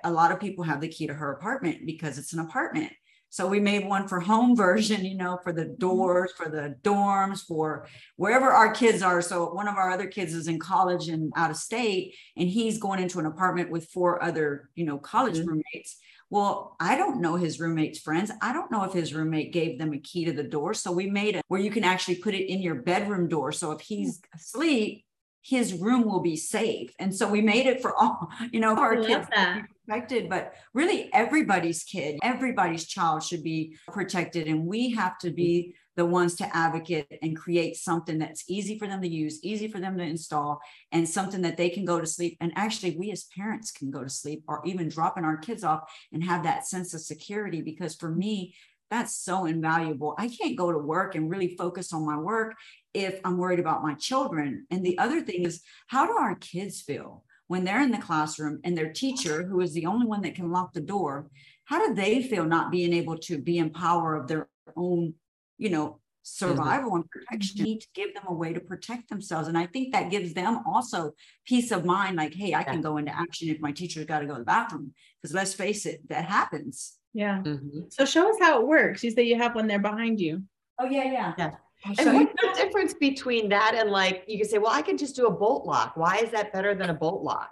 a 0.03 0.11
lot 0.11 0.31
of 0.31 0.39
people 0.39 0.63
have 0.63 0.81
the 0.81 0.87
key 0.87 1.07
to 1.07 1.13
her 1.13 1.31
apartment 1.31 1.85
because 1.85 2.17
it's 2.17 2.33
an 2.33 2.39
apartment 2.39 2.91
so 3.33 3.47
we 3.47 3.59
made 3.59 3.87
one 3.87 4.07
for 4.07 4.19
home 4.19 4.55
version, 4.67 5.03
you 5.03 5.17
know, 5.17 5.39
for 5.41 5.51
the 5.51 5.63
mm-hmm. 5.63 5.79
doors, 5.79 6.31
for 6.37 6.49
the 6.49 6.75
dorms, 6.83 7.43
for 7.43 7.87
wherever 8.15 8.51
our 8.51 8.71
kids 8.71 9.01
are. 9.01 9.23
So 9.23 9.51
one 9.55 9.67
of 9.67 9.75
our 9.75 9.89
other 9.89 10.05
kids 10.05 10.35
is 10.35 10.47
in 10.47 10.59
college 10.59 11.09
and 11.09 11.33
out 11.35 11.49
of 11.49 11.57
state, 11.57 12.13
and 12.37 12.47
he's 12.47 12.77
going 12.77 13.01
into 13.01 13.17
an 13.17 13.25
apartment 13.25 13.71
with 13.71 13.89
four 13.89 14.23
other, 14.23 14.69
you 14.75 14.85
know, 14.85 14.99
college 14.99 15.39
mm-hmm. 15.39 15.49
roommates. 15.49 15.97
Well, 16.29 16.75
I 16.79 16.95
don't 16.95 17.21
know 17.21 17.35
his 17.35 17.59
roommate's 17.59 17.97
friends. 17.99 18.29
I 18.39 18.53
don't 18.53 18.69
know 18.69 18.83
if 18.83 18.93
his 18.93 19.15
roommate 19.15 19.51
gave 19.51 19.79
them 19.79 19.93
a 19.93 19.99
key 19.99 20.25
to 20.25 20.31
the 20.31 20.43
door. 20.43 20.75
So 20.75 20.91
we 20.91 21.09
made 21.09 21.35
it 21.35 21.41
where 21.47 21.61
you 21.61 21.71
can 21.71 21.83
actually 21.83 22.15
put 22.17 22.35
it 22.35 22.51
in 22.51 22.61
your 22.61 22.75
bedroom 22.75 23.27
door. 23.27 23.51
So 23.51 23.71
if 23.71 23.81
he's 23.81 24.21
asleep, 24.35 25.05
his 25.43 25.73
room 25.73 26.05
will 26.05 26.21
be 26.21 26.37
safe. 26.37 26.93
And 26.99 27.13
so 27.13 27.27
we 27.29 27.41
made 27.41 27.65
it 27.65 27.81
for 27.81 27.93
all, 27.95 28.29
you 28.51 28.59
know, 28.61 28.75
for 28.75 28.81
our 28.81 28.95
oh, 28.95 29.05
kids 29.05 29.27
that. 29.35 29.65
protected, 29.85 30.29
but 30.29 30.53
really 30.73 31.13
everybody's 31.13 31.83
kid, 31.83 32.17
everybody's 32.23 32.85
child 32.85 33.23
should 33.23 33.43
be 33.43 33.77
protected. 33.91 34.47
And 34.47 34.65
we 34.65 34.91
have 34.91 35.17
to 35.19 35.31
be 35.31 35.75
the 35.95 36.05
ones 36.05 36.35
to 36.35 36.55
advocate 36.55 37.19
and 37.21 37.37
create 37.37 37.75
something 37.75 38.17
that's 38.17 38.49
easy 38.49 38.79
for 38.79 38.87
them 38.87 39.01
to 39.01 39.07
use, 39.07 39.43
easy 39.43 39.67
for 39.67 39.79
them 39.79 39.97
to 39.97 40.03
install, 40.03 40.59
and 40.91 41.07
something 41.07 41.41
that 41.41 41.57
they 41.57 41.69
can 41.69 41.85
go 41.85 41.99
to 41.99 42.07
sleep. 42.07 42.37
And 42.41 42.51
actually, 42.55 42.97
we 42.97 43.11
as 43.11 43.25
parents 43.25 43.71
can 43.71 43.91
go 43.91 44.01
to 44.01 44.09
sleep 44.09 44.43
or 44.47 44.61
even 44.65 44.89
dropping 44.89 45.25
our 45.25 45.37
kids 45.37 45.63
off 45.63 45.81
and 46.11 46.23
have 46.23 46.43
that 46.43 46.65
sense 46.65 46.93
of 46.93 47.01
security. 47.01 47.61
Because 47.61 47.95
for 47.95 48.09
me, 48.09 48.55
that's 48.93 49.15
so 49.15 49.45
invaluable. 49.45 50.13
I 50.19 50.27
can't 50.27 50.55
go 50.55 50.71
to 50.71 50.77
work 50.77 51.15
and 51.15 51.29
really 51.29 51.55
focus 51.57 51.93
on 51.93 52.05
my 52.05 52.15
work 52.15 52.53
if 52.93 53.19
I'm 53.25 53.39
worried 53.39 53.59
about 53.59 53.81
my 53.81 53.95
children. 53.95 54.67
And 54.69 54.85
the 54.85 54.99
other 54.99 55.19
thing 55.21 55.45
is, 55.45 55.63
how 55.87 56.05
do 56.05 56.13
our 56.13 56.35
kids 56.35 56.81
feel 56.81 57.23
when 57.47 57.63
they're 57.63 57.81
in 57.81 57.89
the 57.89 57.97
classroom 57.97 58.59
and 58.63 58.77
their 58.77 58.93
teacher, 58.93 59.43
who 59.43 59.61
is 59.61 59.73
the 59.73 59.87
only 59.87 60.05
one 60.05 60.21
that 60.21 60.35
can 60.35 60.51
lock 60.51 60.73
the 60.73 60.79
door, 60.79 61.31
how 61.65 61.87
do 61.87 61.95
they 61.95 62.21
feel 62.21 62.45
not 62.45 62.71
being 62.71 62.93
able 62.93 63.17
to 63.17 63.39
be 63.39 63.57
in 63.57 63.71
power 63.71 64.15
of 64.15 64.27
their 64.27 64.47
own, 64.77 65.15
you 65.57 65.71
know, 65.71 65.99
survival 66.23 66.91
mm-hmm. 66.91 66.95
and 67.01 67.09
protection? 67.11 67.57
Mm-hmm. 67.57 67.63
Need 67.65 67.81
to 67.81 67.87
give 67.93 68.13
them 68.15 68.23
a 68.27 68.33
way 68.33 68.53
to 68.53 68.59
protect 68.59 69.09
themselves. 69.09 69.47
And 69.47 69.57
I 69.57 69.67
think 69.67 69.93
that 69.93 70.09
gives 70.09 70.33
them 70.33 70.61
also 70.65 71.11
peace 71.45 71.71
of 71.71 71.85
mind 71.85 72.15
like, 72.15 72.33
hey, 72.33 72.55
I 72.55 72.63
can 72.63 72.81
go 72.81 72.97
into 72.97 73.15
action 73.15 73.49
if 73.49 73.59
my 73.59 73.71
teacher's 73.71 74.05
got 74.05 74.19
to 74.19 74.25
go 74.25 74.33
to 74.33 74.39
the 74.39 74.45
bathroom. 74.45 74.93
Because 75.21 75.35
let's 75.35 75.53
face 75.53 75.85
it, 75.85 76.07
that 76.09 76.25
happens. 76.25 76.95
Yeah. 77.13 77.43
Mm-hmm. 77.43 77.81
So 77.89 78.05
show 78.05 78.29
us 78.29 78.37
how 78.39 78.59
it 78.59 78.67
works. 78.67 79.03
You 79.03 79.11
say 79.11 79.23
you 79.23 79.37
have 79.37 79.53
one 79.53 79.67
there 79.67 79.79
behind 79.79 80.19
you. 80.19 80.43
Oh, 80.79 80.85
yeah, 80.85 81.03
yeah. 81.03 81.33
Yeah. 81.37 81.51
And 81.99 82.13
what's 82.13 82.33
the 82.41 82.63
difference 82.63 82.93
between 82.93 83.49
that 83.49 83.75
and 83.75 83.89
like 83.89 84.23
you 84.27 84.37
can 84.39 84.47
say, 84.47 84.57
well, 84.57 84.71
I 84.71 84.81
can 84.81 84.97
just 84.97 85.15
do 85.15 85.27
a 85.27 85.31
bolt 85.31 85.65
lock. 85.65 85.97
Why 85.97 86.17
is 86.17 86.31
that 86.31 86.53
better 86.53 86.73
than 86.73 86.89
a 86.89 86.93
bolt 86.93 87.23
lock? 87.23 87.51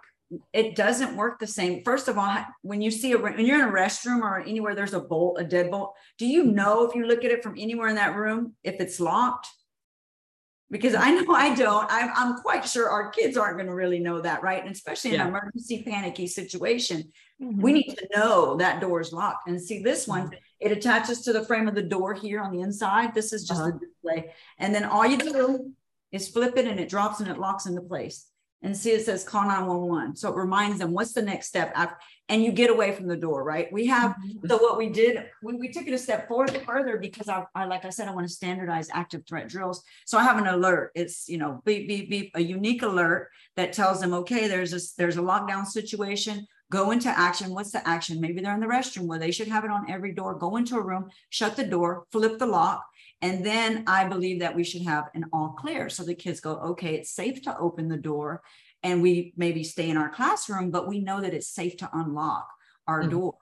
It 0.53 0.75
doesn't 0.75 1.17
work 1.17 1.39
the 1.39 1.47
same. 1.47 1.83
First 1.83 2.07
of 2.07 2.17
all, 2.17 2.45
when 2.61 2.81
you 2.81 2.89
see 2.89 3.11
a 3.11 3.17
when 3.17 3.45
you're 3.45 3.61
in 3.61 3.67
a 3.67 3.71
restroom 3.71 4.21
or 4.21 4.39
anywhere 4.39 4.75
there's 4.75 4.93
a 4.93 4.99
bolt, 4.99 5.39
a 5.41 5.43
deadbolt, 5.43 5.91
do 6.17 6.25
you 6.25 6.43
know 6.43 6.85
if 6.87 6.95
you 6.95 7.05
look 7.05 7.25
at 7.25 7.31
it 7.31 7.43
from 7.43 7.55
anywhere 7.57 7.89
in 7.89 7.95
that 7.95 8.15
room 8.15 8.53
if 8.63 8.79
it's 8.79 8.99
locked? 8.99 9.47
Because 10.69 10.95
I 10.95 11.11
know 11.11 11.33
I 11.33 11.53
don't. 11.53 11.85
I'm, 11.91 12.11
I'm 12.15 12.41
quite 12.41 12.65
sure 12.65 12.89
our 12.89 13.09
kids 13.11 13.35
aren't 13.35 13.57
going 13.57 13.67
to 13.67 13.73
really 13.75 13.99
know 13.99 14.21
that, 14.21 14.41
right? 14.41 14.63
And 14.63 14.71
especially 14.71 15.09
in 15.11 15.15
Yeah. 15.17 15.23
an 15.23 15.27
emergency 15.27 15.83
panicky 15.83 16.27
situation, 16.27 17.11
Mhm. 17.41 17.61
we 17.61 17.73
need 17.73 17.93
to 17.97 18.07
know 18.15 18.55
that 18.55 18.79
door 18.79 19.01
is 19.01 19.11
locked. 19.11 19.49
And 19.49 19.61
see, 19.61 19.83
this 19.83 20.07
one, 20.07 20.31
it 20.61 20.71
attaches 20.71 21.23
to 21.23 21.33
the 21.33 21.43
frame 21.43 21.67
of 21.67 21.75
the 21.75 21.81
door 21.83 22.13
here 22.13 22.39
on 22.39 22.53
the 22.53 22.61
inside. 22.61 23.13
This 23.13 23.33
is 23.33 23.45
just 23.45 23.59
Uh-huh. 23.59 23.71
a 23.75 23.79
display. 23.79 24.33
And 24.59 24.73
then 24.73 24.85
all 24.85 25.05
you 25.05 25.17
do 25.17 25.73
is 26.13 26.29
flip 26.29 26.55
it 26.55 26.65
and 26.67 26.79
it 26.79 26.87
drops 26.87 27.19
and 27.19 27.29
it 27.29 27.37
locks 27.37 27.65
into 27.65 27.81
place. 27.81 28.30
And 28.63 28.77
see, 28.77 28.91
it 28.91 29.03
says 29.05 29.23
call 29.23 29.43
911. 29.43 30.15
So 30.15 30.29
it 30.29 30.35
reminds 30.35 30.79
them 30.79 30.91
what's 30.91 31.13
the 31.13 31.21
next 31.21 31.47
step 31.47 31.71
after, 31.75 31.97
and 32.29 32.43
you 32.43 32.51
get 32.51 32.69
away 32.69 32.91
from 32.91 33.07
the 33.07 33.17
door, 33.17 33.43
right? 33.43 33.71
We 33.71 33.87
have, 33.87 34.11
mm-hmm. 34.11 34.47
so 34.47 34.57
what 34.57 34.77
we 34.77 34.89
did, 34.89 35.25
we, 35.41 35.55
we 35.55 35.71
took 35.71 35.87
it 35.87 35.93
a 35.93 35.97
step 35.97 36.27
forward 36.27 36.55
further 36.65 36.97
because 36.97 37.27
I, 37.27 37.43
I, 37.55 37.65
like 37.65 37.85
I 37.85 37.89
said, 37.89 38.07
I 38.07 38.13
want 38.13 38.27
to 38.27 38.33
standardize 38.33 38.89
active 38.93 39.23
threat 39.27 39.49
drills. 39.49 39.83
So 40.05 40.17
I 40.17 40.23
have 40.23 40.37
an 40.37 40.47
alert. 40.47 40.91
It's, 40.93 41.27
you 41.27 41.37
know, 41.39 41.61
beep, 41.65 41.87
beep, 41.87 42.09
beep, 42.09 42.31
a 42.35 42.41
unique 42.41 42.83
alert 42.83 43.29
that 43.55 43.73
tells 43.73 43.99
them, 43.99 44.13
okay, 44.13 44.47
there's 44.47 44.73
a, 44.73 44.79
there's 44.97 45.17
a 45.17 45.21
lockdown 45.21 45.65
situation 45.65 46.45
go 46.71 46.91
into 46.91 47.09
action. 47.09 47.53
What's 47.53 47.71
the 47.71 47.87
action? 47.87 48.21
Maybe 48.21 48.41
they're 48.41 48.53
in 48.53 48.61
the 48.61 48.65
restroom 48.65 49.05
where 49.05 49.19
they 49.19 49.31
should 49.31 49.49
have 49.49 49.65
it 49.65 49.69
on 49.69 49.91
every 49.91 50.13
door. 50.13 50.33
Go 50.35 50.55
into 50.55 50.77
a 50.77 50.81
room, 50.81 51.09
shut 51.29 51.55
the 51.55 51.65
door, 51.65 52.05
flip 52.11 52.39
the 52.39 52.45
lock. 52.45 52.83
And 53.21 53.45
then 53.45 53.83
I 53.87 54.05
believe 54.05 54.39
that 54.39 54.55
we 54.55 54.63
should 54.63 54.81
have 54.83 55.09
an 55.13 55.25
all 55.31 55.49
clear. 55.49 55.89
So 55.89 56.03
the 56.03 56.15
kids 56.15 56.39
go, 56.39 56.53
okay, 56.57 56.95
it's 56.95 57.11
safe 57.11 57.41
to 57.43 57.57
open 57.57 57.87
the 57.87 57.97
door 57.97 58.41
and 58.83 59.01
we 59.01 59.33
maybe 59.37 59.63
stay 59.63 59.89
in 59.89 59.97
our 59.97 60.09
classroom, 60.09 60.71
but 60.71 60.87
we 60.87 60.99
know 60.99 61.21
that 61.21 61.33
it's 61.33 61.47
safe 61.47 61.77
to 61.77 61.89
unlock 61.93 62.47
our 62.87 63.03
Mhm. 63.03 63.11
door. 63.11 63.35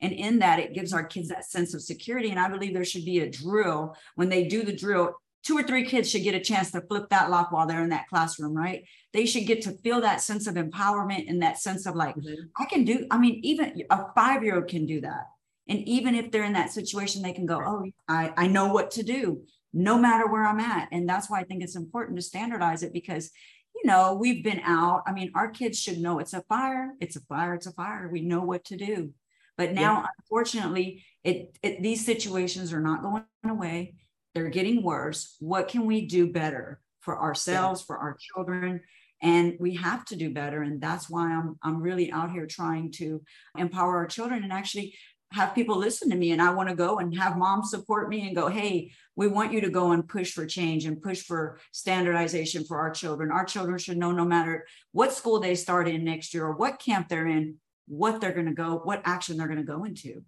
And 0.00 0.12
in 0.12 0.38
that, 0.40 0.58
it 0.58 0.74
gives 0.74 0.92
our 0.92 1.04
kids 1.04 1.28
that 1.28 1.44
sense 1.44 1.74
of 1.74 1.82
security. 1.82 2.30
And 2.30 2.40
I 2.40 2.48
believe 2.48 2.74
there 2.74 2.84
should 2.84 3.04
be 3.04 3.20
a 3.20 3.30
drill 3.30 3.94
when 4.16 4.30
they 4.30 4.48
do 4.48 4.64
the 4.64 4.74
drill. 4.74 5.14
Two 5.42 5.56
or 5.56 5.62
three 5.62 5.84
kids 5.84 6.10
should 6.10 6.22
get 6.22 6.34
a 6.34 6.40
chance 6.40 6.70
to 6.72 6.80
flip 6.82 7.08
that 7.10 7.30
lock 7.30 7.52
while 7.52 7.66
they're 7.66 7.82
in 7.82 7.90
that 7.90 8.08
classroom, 8.08 8.54
right? 8.54 8.84
They 9.12 9.26
should 9.26 9.46
get 9.46 9.62
to 9.62 9.72
feel 9.72 10.00
that 10.00 10.20
sense 10.20 10.46
of 10.46 10.54
empowerment 10.56 11.30
and 11.30 11.42
that 11.42 11.58
sense 11.58 11.86
of 11.86 11.94
like, 11.94 12.14
I 12.58 12.64
can 12.64 12.84
do, 12.84 13.06
I 13.10 13.18
mean, 13.18 13.40
even 13.42 13.82
a 13.90 14.12
five 14.14 14.42
year 14.42 14.56
old 14.56 14.68
can 14.68 14.86
do 14.86 15.00
that. 15.02 15.26
And 15.70 15.88
even 15.88 16.14
if 16.14 16.30
they're 16.30 16.44
in 16.44 16.52
that 16.54 16.72
situation, 16.72 17.22
they 17.22 17.32
can 17.32 17.46
go, 17.46 17.62
Oh, 17.64 17.84
I, 18.08 18.32
I 18.36 18.46
know 18.48 18.72
what 18.72 18.90
to 18.92 19.02
do 19.02 19.42
no 19.72 19.96
matter 19.96 20.26
where 20.26 20.44
I'm 20.44 20.60
at. 20.60 20.88
And 20.90 21.08
that's 21.08 21.30
why 21.30 21.40
I 21.40 21.44
think 21.44 21.62
it's 21.62 21.76
important 21.76 22.18
to 22.18 22.22
standardize 22.22 22.82
it 22.82 22.92
because, 22.92 23.30
you 23.74 23.82
know, 23.84 24.14
we've 24.14 24.42
been 24.42 24.60
out. 24.64 25.02
I 25.06 25.12
mean, 25.12 25.30
our 25.34 25.48
kids 25.48 25.80
should 25.80 25.98
know 25.98 26.18
it's 26.18 26.34
a 26.34 26.42
fire, 26.48 26.92
it's 27.00 27.16
a 27.16 27.20
fire, 27.20 27.54
it's 27.54 27.66
a 27.66 27.72
fire. 27.72 28.08
We 28.10 28.22
know 28.22 28.42
what 28.42 28.64
to 28.66 28.76
do. 28.76 29.12
But 29.56 29.72
now, 29.72 30.06
unfortunately, 30.18 31.04
it, 31.22 31.56
it 31.62 31.82
these 31.82 32.04
situations 32.04 32.72
are 32.72 32.80
not 32.80 33.02
going 33.02 33.24
away. 33.44 33.94
They're 34.34 34.48
getting 34.48 34.82
worse. 34.82 35.36
What 35.38 35.68
can 35.68 35.86
we 35.86 36.06
do 36.06 36.32
better 36.32 36.80
for 37.00 37.20
ourselves, 37.20 37.82
for 37.82 37.98
our 37.98 38.16
children? 38.34 38.80
and 39.22 39.54
we 39.60 39.74
have 39.74 40.02
to 40.06 40.16
do 40.16 40.32
better 40.32 40.62
and 40.62 40.80
that's 40.80 41.10
why 41.10 41.30
i'm 41.30 41.58
i'm 41.62 41.82
really 41.82 42.10
out 42.10 42.30
here 42.30 42.46
trying 42.46 42.90
to 42.90 43.20
empower 43.58 43.96
our 43.96 44.06
children 44.06 44.42
and 44.42 44.50
actually 44.50 44.94
have 45.32 45.54
people 45.54 45.76
listen 45.76 46.10
to 46.10 46.16
me 46.16 46.32
and 46.32 46.42
i 46.42 46.50
want 46.52 46.68
to 46.68 46.74
go 46.74 46.98
and 46.98 47.16
have 47.16 47.36
moms 47.36 47.70
support 47.70 48.08
me 48.08 48.26
and 48.26 48.34
go 48.34 48.48
hey 48.48 48.90
we 49.20 49.28
want 49.28 49.52
you 49.52 49.60
to 49.60 49.68
go 49.68 49.92
and 49.92 50.08
push 50.08 50.32
for 50.32 50.46
change 50.46 50.86
and 50.86 51.02
push 51.02 51.20
for 51.20 51.60
standardization 51.72 52.64
for 52.64 52.78
our 52.78 52.90
children. 52.90 53.30
Our 53.30 53.44
children 53.44 53.76
should 53.76 53.98
know 53.98 54.12
no 54.12 54.24
matter 54.24 54.66
what 54.92 55.12
school 55.12 55.40
they 55.40 55.56
start 55.56 55.88
in 55.88 56.04
next 56.04 56.32
year 56.32 56.46
or 56.46 56.56
what 56.56 56.78
camp 56.78 57.08
they're 57.08 57.26
in 57.26 57.56
what 57.86 58.20
they're 58.20 58.32
going 58.32 58.46
to 58.46 58.54
go 58.54 58.80
what 58.82 59.02
action 59.04 59.36
they're 59.36 59.46
going 59.46 59.58
to 59.58 59.64
go 59.64 59.84
into. 59.84 60.24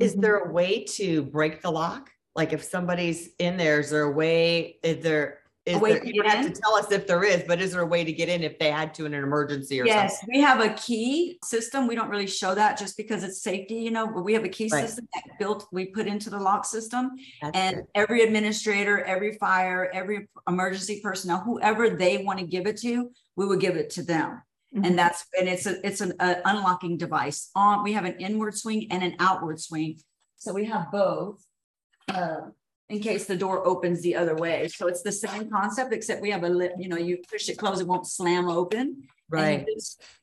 Is 0.00 0.16
there 0.16 0.38
a 0.38 0.44
mm-hmm. 0.44 0.52
way 0.52 0.84
to 0.96 1.22
break 1.22 1.62
the 1.62 1.70
lock? 1.70 2.10
Like 2.34 2.52
if 2.52 2.64
somebody's 2.64 3.28
in 3.38 3.56
there, 3.56 3.78
is 3.78 3.90
there 3.90 4.02
a 4.02 4.10
way, 4.10 4.78
is 4.82 5.04
there, 5.04 5.39
is 5.66 5.78
way 5.78 5.92
there, 5.92 6.00
to 6.00 6.06
you 6.06 6.22
don't 6.22 6.30
have 6.32 6.46
to 6.46 6.60
tell 6.60 6.74
us 6.74 6.90
if 6.90 7.06
there 7.06 7.22
is, 7.22 7.42
but 7.46 7.60
is 7.60 7.72
there 7.72 7.82
a 7.82 7.86
way 7.86 8.02
to 8.02 8.12
get 8.12 8.28
in 8.28 8.42
if 8.42 8.58
they 8.58 8.70
had 8.70 8.94
to 8.94 9.04
in 9.06 9.12
an 9.12 9.22
emergency 9.22 9.80
or 9.80 9.84
Yes, 9.86 10.18
something? 10.20 10.34
we 10.34 10.40
have 10.40 10.60
a 10.60 10.70
key 10.74 11.38
system. 11.44 11.86
We 11.86 11.94
don't 11.94 12.08
really 12.08 12.26
show 12.26 12.54
that 12.54 12.78
just 12.78 12.96
because 12.96 13.22
it's 13.22 13.42
safety, 13.42 13.74
you 13.74 13.90
know, 13.90 14.06
but 14.06 14.22
we 14.22 14.32
have 14.32 14.44
a 14.44 14.48
key 14.48 14.68
Right. 14.72 14.86
system 14.86 15.06
that 15.14 15.38
built, 15.38 15.66
we 15.70 15.86
put 15.86 16.06
into 16.06 16.30
the 16.30 16.38
lock 16.38 16.64
system. 16.64 17.10
That's 17.42 17.56
And 17.56 17.76
good. 17.76 17.86
every 17.94 18.22
administrator, 18.22 19.04
every 19.04 19.34
fire, 19.34 19.90
every 19.92 20.28
emergency 20.48 21.00
personnel, 21.02 21.40
whoever 21.40 21.90
they 21.90 22.24
want 22.24 22.38
to 22.38 22.46
give 22.46 22.66
it 22.66 22.78
to, 22.78 23.10
we 23.36 23.46
would 23.46 23.60
give 23.60 23.76
it 23.76 23.90
to 23.90 24.02
them. 24.02 24.42
Mhm. 24.74 24.86
And 24.86 24.98
that's, 24.98 25.26
and 25.38 25.48
it's 25.48 25.66
a, 25.66 25.84
it's 25.86 26.00
an 26.00 26.14
uh, 26.20 26.36
unlocking 26.46 26.96
device 26.96 27.50
on, 27.54 27.82
we 27.84 27.92
have 27.92 28.04
an 28.06 28.14
inward 28.18 28.56
swing 28.56 28.86
and 28.90 29.02
an 29.02 29.16
outward 29.18 29.60
swing. 29.60 30.00
So 30.36 30.52
we 30.54 30.64
have 30.66 30.90
both. 30.90 31.44
uh, 32.08 32.48
In 32.90 33.00
case 33.00 33.26
the 33.26 33.36
door 33.36 33.66
opens 33.66 34.02
the 34.02 34.16
other 34.16 34.34
way. 34.34 34.66
So 34.66 34.88
it's 34.88 35.02
the 35.02 35.12
same 35.12 35.48
concept, 35.48 35.92
except 35.92 36.20
we 36.20 36.30
have 36.32 36.42
a 36.42 36.48
lip, 36.48 36.72
you 36.76 36.88
know, 36.88 36.96
you 36.96 37.18
push 37.30 37.48
it 37.48 37.56
close, 37.56 37.80
it 37.80 37.86
won't 37.86 38.06
slam 38.06 38.48
open. 38.48 39.04
Right. 39.28 39.64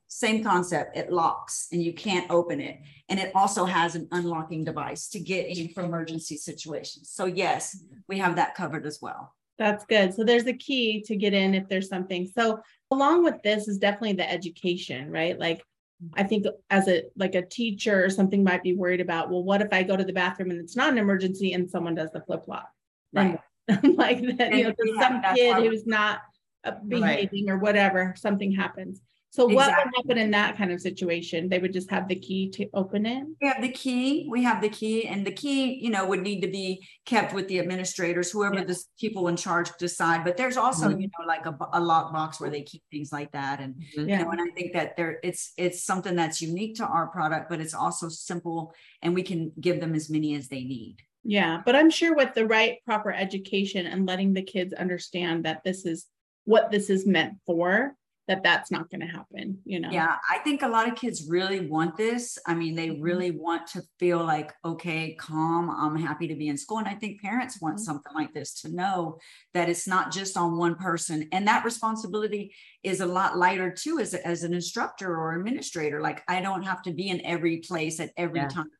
Same 0.09 0.43
concept, 0.43 0.97
it 0.97 1.11
locks 1.11 1.67
and 1.71 1.81
you 1.81 1.93
can't 1.93 2.29
open 2.29 2.59
it. 2.59 2.79
And 3.07 3.19
it 3.19 3.31
also 3.35 3.65
has 3.65 3.95
an 3.95 4.07
unlocking 4.11 4.63
device 4.63 5.07
to 5.09 5.19
get 5.19 5.47
in 5.47 5.69
for 5.69 5.83
emergency 5.83 6.35
situations. 6.37 7.09
So 7.09 7.25
yes, 7.25 7.83
we 8.07 8.17
have 8.19 8.35
that 8.35 8.55
covered 8.55 8.85
as 8.85 8.99
well. 9.01 9.33
That's 9.57 9.85
good. 9.85 10.13
So 10.13 10.23
there's 10.23 10.45
a 10.45 10.53
key 10.53 11.01
to 11.03 11.15
get 11.15 11.33
in 11.33 11.55
if 11.55 11.67
there's 11.67 11.89
something. 11.89 12.29
So 12.37 12.59
along 12.91 13.23
with 13.23 13.41
this 13.43 13.67
is 13.67 13.77
definitely 13.77 14.13
the 14.13 14.29
education, 14.29 15.09
right? 15.09 15.39
Like 15.39 15.63
I 16.13 16.23
think 16.23 16.45
as 16.69 16.87
a 16.87 17.03
like 17.15 17.35
a 17.35 17.45
teacher 17.45 18.03
or 18.03 18.09
something 18.09 18.43
might 18.43 18.63
be 18.63 18.73
worried 18.73 19.01
about, 19.01 19.29
well, 19.29 19.43
what 19.43 19.61
if 19.61 19.69
I 19.71 19.83
go 19.83 19.97
to 19.97 20.03
the 20.03 20.13
bathroom 20.13 20.51
and 20.51 20.59
it's 20.59 20.75
not 20.75 20.91
an 20.91 20.97
emergency 20.97 21.53
and 21.53 21.69
someone 21.69 21.95
does 21.95 22.11
the 22.11 22.21
flip 22.21 22.45
flop? 22.45 22.69
Then 23.13 23.39
like 23.67 24.21
that, 24.37 24.53
you 24.53 24.63
know, 24.63 24.69
And 24.69 24.75
there's 24.77 24.97
have- 24.99 25.23
some 25.23 25.35
kid 25.35 25.57
who's 25.57 25.85
not 25.87 26.21
uh, 26.63 26.73
behaving 26.87 27.49
or 27.49 27.57
whatever, 27.57 28.13
something 28.17 28.51
happens. 28.51 29.01
So 29.29 29.45
what 29.45 29.67
would 29.67 29.93
happen 29.95 30.17
in 30.17 30.31
that 30.31 30.57
kind 30.57 30.71
of 30.71 30.81
situation? 30.81 31.49
They 31.49 31.59
would 31.59 31.73
just 31.73 31.91
have 31.91 32.07
the 32.07 32.15
key 32.15 32.49
to 32.51 32.67
open 32.73 33.05
it? 33.05 33.23
We 33.41 33.47
have 33.47 33.61
the 33.61 33.69
key, 33.71 34.27
we 34.31 34.41
have 34.43 34.61
the 34.61 34.69
key 34.69 35.05
and 35.05 35.27
the 35.27 35.31
key, 35.31 35.75
you 35.75 35.89
know, 35.89 36.07
would 36.07 36.21
need 36.21 36.41
to 36.41 36.47
be 36.47 36.87
kept 37.05 37.33
with 37.33 37.47
the 37.47 37.59
administrators, 37.59 38.31
whoever 38.31 38.55
Yeah. 38.55 38.63
the 38.63 38.83
people 38.99 39.27
in 39.27 39.35
charge 39.35 39.69
decide. 39.77 40.23
But 40.23 40.37
there's 40.37 40.57
also, 40.57 40.89
Mhm. 40.89 41.01
you 41.01 41.07
know, 41.07 41.25
like 41.27 41.45
a, 41.45 41.55
a 41.73 41.79
lock 41.79 42.13
box 42.13 42.39
where 42.39 42.49
they 42.49 42.63
keep 42.63 42.81
things 42.89 43.11
like 43.11 43.31
that. 43.33 43.59
And 43.59 43.75
Mhm. 43.97 44.09
you 44.09 44.17
know, 44.17 44.31
and 44.31 44.41
I 44.41 44.47
think 44.55 44.73
that 44.73 44.95
there, 44.95 45.19
it's, 45.23 45.53
it's 45.57 45.83
something 45.83 46.15
that's 46.15 46.41
unique 46.41 46.75
to 46.77 46.85
our 46.85 47.07
product, 47.07 47.49
but 47.49 47.59
it's 47.59 47.73
also 47.73 48.09
simple 48.09 48.73
and 49.01 49.13
we 49.13 49.23
can 49.23 49.51
give 49.59 49.79
them 49.81 49.93
as 49.93 50.09
many 50.09 50.35
as 50.35 50.47
they 50.47 50.63
need. 50.63 50.97
Yeah, 51.23 51.61
but 51.65 51.75
I'm 51.75 51.89
sure 51.89 52.15
with 52.15 52.33
the 52.33 52.47
right 52.47 52.77
proper 52.85 53.11
education 53.11 53.85
and 53.85 54.05
letting 54.07 54.33
the 54.33 54.41
kids 54.41 54.73
understand 54.73 55.43
that 55.45 55.63
this 55.65 55.85
is 55.85 56.07
what 56.45 56.71
this 56.71 56.89
is 56.89 57.05
meant 57.05 57.33
for, 57.45 57.93
that 58.27 58.43
that's 58.43 58.71
not 58.71 58.89
going 58.89 59.01
to 59.01 59.07
happen, 59.07 59.61
you 59.65 59.79
know? 59.79 59.89
Yeah, 59.91 60.17
I 60.29 60.39
think 60.39 60.63
a 60.63 60.67
lot 60.67 60.89
of 60.89 60.95
kids 60.95 61.29
really 61.29 61.65
want 61.65 61.95
this. 61.95 62.37
I 62.45 62.53
mean, 62.55 62.75
they 62.75 62.89
Mhm. 62.89 63.01
really 63.01 63.31
want 63.31 63.67
to 63.67 63.81
feel 63.99 64.21
like, 64.23 64.53
okay, 64.65 65.15
calm, 65.15 65.69
I'm 65.69 65.95
happy 65.95 66.27
to 66.27 66.35
be 66.35 66.49
in 66.49 66.57
school. 66.57 66.79
And 66.79 66.89
I 66.89 66.95
think 66.95 67.21
parents 67.21 67.61
want 67.61 67.77
Mhm. 67.77 67.79
something 67.79 68.13
like 68.13 68.33
this 68.33 68.53
to 68.61 68.69
know 68.69 69.17
that 69.53 69.69
it's 69.69 69.87
not 69.87 70.11
just 70.11 70.35
on 70.35 70.57
one 70.57 70.75
person. 70.75 71.29
And 71.31 71.47
that 71.47 71.63
responsibility 71.63 72.53
is 72.83 72.99
a 72.99 73.05
lot 73.05 73.37
lighter 73.37 73.71
too 73.71 73.99
as, 73.99 74.13
as 74.13 74.43
an 74.43 74.53
instructor 74.53 75.15
or 75.15 75.35
administrator. 75.35 76.01
Like 76.01 76.21
I 76.27 76.41
don't 76.41 76.63
have 76.63 76.81
to 76.83 76.91
be 76.93 77.07
in 77.07 77.25
every 77.25 77.59
place 77.59 78.01
at 78.01 78.11
every 78.17 78.39
Yeah. 78.39 78.47
time. 78.47 78.71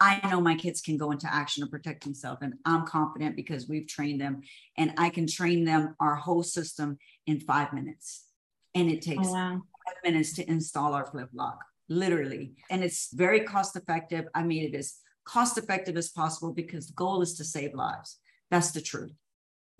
I 0.00 0.20
know 0.30 0.40
my 0.40 0.54
kids 0.56 0.80
can 0.80 0.96
go 0.96 1.10
into 1.12 1.32
action 1.32 1.64
to 1.64 1.70
protect 1.70 2.04
themselves 2.04 2.40
and 2.42 2.54
I'm 2.64 2.86
confident 2.86 3.36
because 3.36 3.68
we've 3.68 3.88
trained 3.88 4.20
them 4.20 4.42
and 4.76 4.92
I 4.98 5.10
can 5.10 5.26
train 5.26 5.64
them 5.64 5.96
our 5.98 6.14
whole 6.16 6.42
system 6.44 6.98
in 7.26 7.40
five 7.40 7.72
minutes. 7.72 8.26
And 8.74 8.90
it 8.90 9.02
takes 9.02 9.28
Oh, 9.28 9.32
wow. 9.32 9.62
five 9.84 9.96
minutes 10.04 10.32
to 10.34 10.50
install 10.50 10.94
our 10.94 11.06
flip 11.06 11.28
lock, 11.34 11.58
literally. 11.88 12.54
And 12.70 12.82
it's 12.82 13.12
very 13.12 13.40
cost 13.40 13.76
effective. 13.76 14.26
I 14.34 14.42
made 14.42 14.72
it 14.72 14.76
as 14.76 14.94
cost 15.24 15.58
effective 15.58 15.96
as 15.96 16.10
possible 16.10 16.52
because 16.52 16.86
the 16.88 16.94
goal 16.94 17.22
is 17.22 17.34
to 17.34 17.44
save 17.44 17.74
lives. 17.74 18.18
That's 18.50 18.70
the 18.72 18.80
truth. 18.80 19.12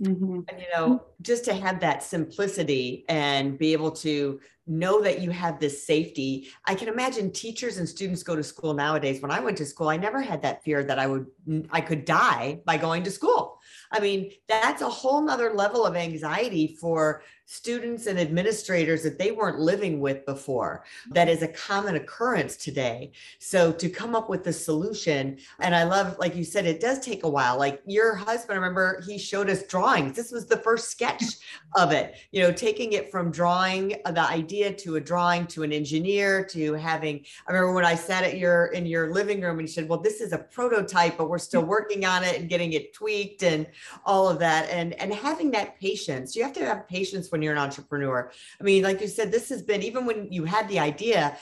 Mhm. 0.01 0.45
And, 0.49 0.61
you 0.61 0.67
know, 0.75 1.05
just 1.21 1.45
to 1.45 1.55
have 1.55 1.79
that 1.81 2.03
simplicity 2.03 3.05
and 3.09 3.57
be 3.59 3.73
able 3.73 3.93
to 3.93 4.41
know 4.67 5.01
that 5.03 5.21
you 5.21 5.31
have 5.31 5.61
this 5.61 5.87
safety. 5.87 6.49
I 6.67 6.75
can 6.75 6.89
imagine 6.89 7.31
teachers 7.33 7.79
and 7.79 7.89
students 7.89 8.23
go 8.23 8.35
to 8.35 8.43
school 8.43 8.75
nowadays. 8.75 9.21
When 9.21 9.31
I 9.31 9.41
went 9.41 9.59
to 9.59 9.67
school, 9.67 9.89
I 9.89 9.97
never 9.97 10.21
had 10.21 10.43
that 10.43 10.65
fear 10.65 10.83
that 10.85 10.99
I 10.99 11.07
would, 11.07 11.27
I 11.71 11.81
could 11.81 12.05
die 12.05 12.61
by 12.65 12.79
going 12.79 13.03
to 13.05 13.11
school. 13.11 13.61
I 13.93 14.01
mean, 14.01 14.33
that's 14.49 14.83
a 14.83 14.89
whole 14.89 15.21
nother 15.23 15.53
level 15.53 15.85
of 15.85 15.95
anxiety 15.97 16.77
for 16.81 17.23
students 17.47 18.07
and 18.07 18.19
administrators 18.19 19.03
that 19.03 19.19
they 19.19 19.31
weren't 19.33 19.59
living 19.59 20.01
with 20.01 20.25
before 20.27 20.85
mm-hmm. 20.85 21.15
that 21.15 21.29
is 21.29 21.43
a 21.43 21.49
common 21.49 21.97
occurrence 21.97 22.57
today. 22.57 23.13
So 23.39 23.73
to 23.73 23.89
come 23.89 24.15
up 24.15 24.29
with 24.31 24.45
the 24.45 24.53
solution 24.53 25.39
and 25.61 25.75
i 25.75 25.85
love 25.85 26.17
like 26.19 26.35
you 26.35 26.45
said 26.45 26.67
it 26.67 26.81
does 26.81 27.01
take 27.01 27.25
a 27.25 27.29
while. 27.29 27.59
Like 27.59 27.83
your 27.87 28.15
husband 28.15 28.53
I 28.53 28.55
remember 28.55 29.03
he 29.07 29.19
showed 29.19 29.51
us 29.51 29.63
drawings. 29.65 30.17
This 30.17 30.33
was 30.33 30.47
the 30.47 30.57
first 30.59 30.91
sketch 30.91 31.25
of 31.75 31.91
it 31.93 32.17
you 32.31 32.43
know 32.43 32.53
taking 32.53 32.93
it 32.93 33.11
from 33.11 33.31
drawing 33.31 33.97
uh, 34.05 34.13
the 34.13 34.21
idea 34.21 34.73
to 34.73 34.97
a 34.97 35.01
drawing 35.01 35.47
to 35.47 35.63
an 35.63 35.73
engineer 35.73 36.45
to 36.45 36.75
having 36.75 37.25
i 37.49 37.53
remember 37.53 37.73
when 37.73 37.85
i 37.85 37.95
sat 37.95 38.25
at 38.25 38.37
your 38.37 38.67
in 38.67 38.85
your 38.85 39.13
living 39.13 39.41
room 39.41 39.59
and 39.59 39.67
you 39.67 39.73
said 39.73 39.89
well 39.89 39.99
this 39.99 40.21
is 40.21 40.33
a 40.33 40.39
prototype 40.39 41.17
but 41.17 41.31
we're 41.31 41.39
still 41.39 41.65
working 41.77 42.05
on 42.05 42.23
it 42.23 42.39
and 42.39 42.51
getting 42.51 42.75
it 42.75 42.93
tweaked 42.93 43.43
and 43.43 43.67
all 44.05 44.29
of 44.29 44.39
that 44.39 44.69
and 44.69 44.93
and 44.95 45.13
having 45.13 45.51
that 45.53 45.79
patience. 45.81 46.37
You 46.37 46.43
have 46.43 46.53
to 46.55 46.65
have 46.65 46.89
patience 46.89 47.32
when 47.33 47.43
you're 47.43 47.53
an 47.53 47.59
entrepreneur. 47.59 48.31
I 48.61 48.63
mean, 48.63 48.83
like 48.83 49.01
you 49.01 49.09
said, 49.09 49.33
this 49.33 49.49
has 49.49 49.63
been 49.63 49.83
even 49.83 50.05
when 50.05 50.31
you 50.31 50.45
had 50.45 50.69
the 50.69 50.79
idea, 50.79 51.37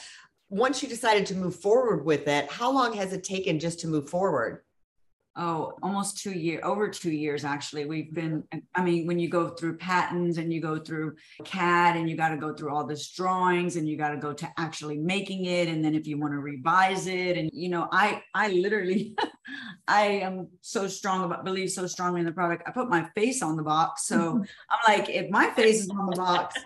once 0.48 0.82
you 0.82 0.88
decided 0.88 1.26
to 1.26 1.34
move 1.34 1.56
forward 1.56 2.04
with 2.04 2.28
it, 2.28 2.50
how 2.50 2.72
long 2.72 2.92
has 2.94 3.12
it 3.12 3.24
taken 3.24 3.58
just 3.58 3.80
to 3.80 3.88
move 3.88 4.08
forward? 4.08 4.62
oh 5.36 5.72
almost 5.82 6.18
two 6.18 6.32
years 6.32 6.60
over 6.64 6.88
two 6.88 7.12
years 7.12 7.44
actually 7.44 7.84
we've 7.84 8.12
been 8.12 8.42
i 8.74 8.82
mean 8.82 9.06
when 9.06 9.18
you 9.18 9.28
go 9.28 9.48
through 9.48 9.76
patents 9.76 10.38
and 10.38 10.52
you 10.52 10.60
go 10.60 10.76
through 10.76 11.14
cad 11.44 11.96
and 11.96 12.10
you 12.10 12.16
got 12.16 12.30
to 12.30 12.36
go 12.36 12.52
through 12.52 12.74
all 12.74 12.84
this 12.84 13.12
drawings 13.12 13.76
and 13.76 13.88
you 13.88 13.96
got 13.96 14.10
to 14.10 14.16
go 14.16 14.32
to 14.32 14.50
actually 14.58 14.98
making 14.98 15.44
it 15.44 15.68
and 15.68 15.84
then 15.84 15.94
if 15.94 16.06
you 16.06 16.18
want 16.18 16.32
to 16.32 16.40
revise 16.40 17.06
it 17.06 17.38
and 17.38 17.48
you 17.52 17.68
know 17.68 17.88
i 17.92 18.20
i 18.34 18.48
literally 18.48 19.14
i 19.90 20.02
am 20.02 20.48
so 20.60 20.86
strong 20.86 21.24
about 21.24 21.44
believe 21.44 21.70
so 21.70 21.86
strongly 21.86 22.20
in 22.20 22.26
the 22.26 22.32
product 22.32 22.62
i 22.66 22.70
put 22.70 22.88
my 22.88 23.04
face 23.14 23.42
on 23.42 23.56
the 23.56 23.62
box 23.62 24.06
so 24.06 24.44
i'm 24.70 24.96
like 24.96 25.08
if 25.08 25.28
my 25.30 25.50
face 25.50 25.80
is 25.82 25.90
on 25.90 26.06
the 26.06 26.16
box 26.16 26.56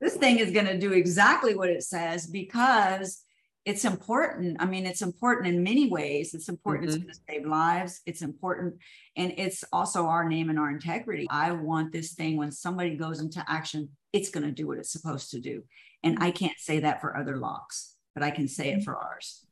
this 0.00 0.16
thing 0.16 0.38
is 0.38 0.50
going 0.50 0.66
to 0.66 0.78
do 0.78 0.92
exactly 0.92 1.54
what 1.54 1.68
it 1.68 1.82
says 1.82 2.26
because 2.26 3.22
it's 3.66 3.84
important. 3.84 4.56
I 4.58 4.64
mean, 4.64 4.86
it's 4.86 5.02
important 5.02 5.46
in 5.48 5.62
many 5.62 5.90
ways. 5.90 6.34
It's 6.34 6.48
important. 6.48 6.90
Mm-hmm. 6.90 7.08
It's 7.08 7.18
going 7.18 7.38
to 7.38 7.40
save 7.42 7.50
lives. 7.50 8.00
It's 8.06 8.22
important. 8.22 8.76
And 9.16 9.34
it's 9.36 9.64
also 9.72 10.06
our 10.06 10.26
name 10.26 10.48
and 10.48 10.58
our 10.58 10.70
integrity. 10.70 11.26
I 11.30 11.52
want 11.52 11.92
this 11.92 12.14
thing 12.14 12.36
when 12.36 12.52
somebody 12.52 12.96
goes 12.96 13.20
into 13.20 13.44
action, 13.46 13.90
it's 14.12 14.30
going 14.30 14.46
to 14.46 14.52
do 14.52 14.66
what 14.66 14.78
it's 14.78 14.92
supposed 14.92 15.30
to 15.32 15.40
do. 15.40 15.64
And 16.02 16.18
I 16.20 16.30
can't 16.30 16.58
say 16.58 16.80
that 16.80 17.00
for 17.02 17.16
other 17.16 17.36
locks, 17.36 17.94
but 18.14 18.22
I 18.22 18.30
can 18.30 18.48
say 18.48 18.70
it 18.70 18.76
mm-hmm. 18.76 18.84
for 18.84 18.96
ours. 18.96 19.44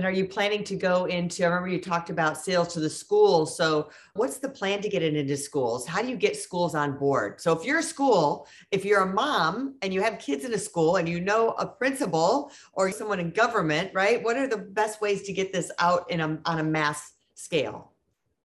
And 0.00 0.06
are 0.06 0.12
you 0.12 0.24
planning 0.24 0.64
to 0.64 0.76
go 0.76 1.04
into? 1.04 1.44
I 1.44 1.48
remember 1.48 1.68
you 1.68 1.78
talked 1.78 2.08
about 2.08 2.38
sales 2.38 2.72
to 2.72 2.80
the 2.80 2.88
schools. 2.88 3.54
So, 3.54 3.90
what's 4.14 4.38
the 4.38 4.48
plan 4.48 4.80
to 4.80 4.88
get 4.88 5.02
it 5.02 5.14
into 5.14 5.36
schools? 5.36 5.86
How 5.86 6.00
do 6.00 6.08
you 6.08 6.16
get 6.16 6.38
schools 6.38 6.74
on 6.74 6.96
board? 6.96 7.38
So, 7.38 7.52
if 7.52 7.66
you're 7.66 7.80
a 7.80 7.82
school, 7.82 8.48
if 8.70 8.82
you're 8.82 9.02
a 9.02 9.12
mom 9.12 9.74
and 9.82 9.92
you 9.92 10.00
have 10.00 10.18
kids 10.18 10.46
in 10.46 10.54
a 10.54 10.58
school 10.58 10.96
and 10.96 11.06
you 11.06 11.20
know 11.20 11.50
a 11.50 11.66
principal 11.66 12.50
or 12.72 12.90
someone 12.92 13.20
in 13.20 13.30
government, 13.32 13.90
right? 13.92 14.24
What 14.24 14.38
are 14.38 14.46
the 14.46 14.56
best 14.56 15.02
ways 15.02 15.20
to 15.24 15.34
get 15.34 15.52
this 15.52 15.70
out 15.78 16.10
in 16.10 16.20
a, 16.20 16.38
on 16.46 16.60
a 16.60 16.64
mass 16.64 17.12
scale? 17.34 17.92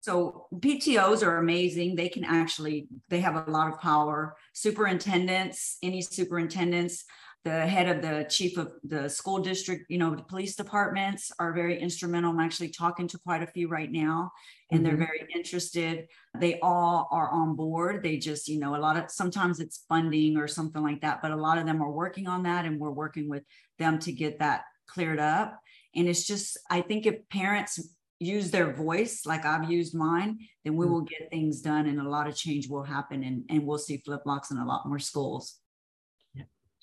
So 0.01 0.47
PTOs 0.55 1.23
are 1.23 1.37
amazing. 1.37 1.95
They 1.95 2.09
can 2.09 2.23
actually 2.23 2.87
they 3.09 3.19
have 3.19 3.35
a 3.35 3.51
lot 3.51 3.71
of 3.71 3.79
power. 3.79 4.35
Superintendents, 4.53 5.77
any 5.83 6.01
superintendents, 6.01 7.05
the 7.45 7.65
head 7.67 7.87
of 7.87 8.01
the 8.01 8.25
chief 8.27 8.57
of 8.57 8.71
the 8.83 9.07
school 9.07 9.37
district, 9.37 9.85
you 9.87 9.99
know, 9.99 10.15
the 10.15 10.23
police 10.23 10.55
departments 10.55 11.31
are 11.39 11.53
very 11.53 11.79
instrumental. 11.79 12.31
I'm 12.31 12.39
actually 12.39 12.69
talking 12.69 13.07
to 13.07 13.19
quite 13.19 13.43
a 13.43 13.47
few 13.47 13.69
right 13.69 13.91
now, 13.91 14.31
and 14.71 14.79
mm-hmm. 14.79 14.87
they're 14.87 15.07
very 15.07 15.27
interested. 15.33 16.07
They 16.39 16.59
all 16.61 17.07
are 17.11 17.29
on 17.29 17.55
board. 17.55 18.01
They 18.03 18.17
just, 18.17 18.47
you 18.47 18.59
know, 18.59 18.75
a 18.75 18.81
lot 18.81 18.97
of 18.97 19.11
sometimes 19.11 19.59
it's 19.59 19.85
funding 19.87 20.37
or 20.37 20.47
something 20.47 20.81
like 20.81 21.01
that, 21.01 21.21
but 21.21 21.31
a 21.31 21.35
lot 21.35 21.59
of 21.59 21.67
them 21.67 21.83
are 21.83 21.91
working 21.91 22.27
on 22.27 22.43
that, 22.43 22.65
and 22.65 22.79
we're 22.79 22.89
working 22.89 23.29
with 23.29 23.43
them 23.77 23.99
to 23.99 24.11
get 24.11 24.39
that 24.39 24.63
cleared 24.87 25.19
up. 25.19 25.59
And 25.95 26.09
it's 26.09 26.25
just, 26.25 26.57
I 26.71 26.81
think 26.81 27.05
if 27.05 27.29
parents 27.29 27.79
use 28.19 28.49
their 28.49 28.73
voice 28.73 29.25
like 29.25 29.45
I've 29.45 29.69
used 29.69 29.93
mine, 29.93 30.39
then 30.63 30.75
we 30.75 30.87
mm. 30.87 30.89
will 30.89 31.01
get 31.01 31.29
things 31.29 31.61
done 31.61 31.85
and 31.85 31.99
a 31.99 32.09
lot 32.09 32.27
of 32.27 32.35
change 32.35 32.69
will 32.69 32.83
happen 32.83 33.23
and, 33.23 33.43
and 33.49 33.65
we'll 33.65 33.77
see 33.77 34.01
flip 34.05 34.21
flops 34.23 34.51
in 34.51 34.57
a 34.57 34.65
lot 34.65 34.87
more 34.87 34.99
schools. 34.99 35.59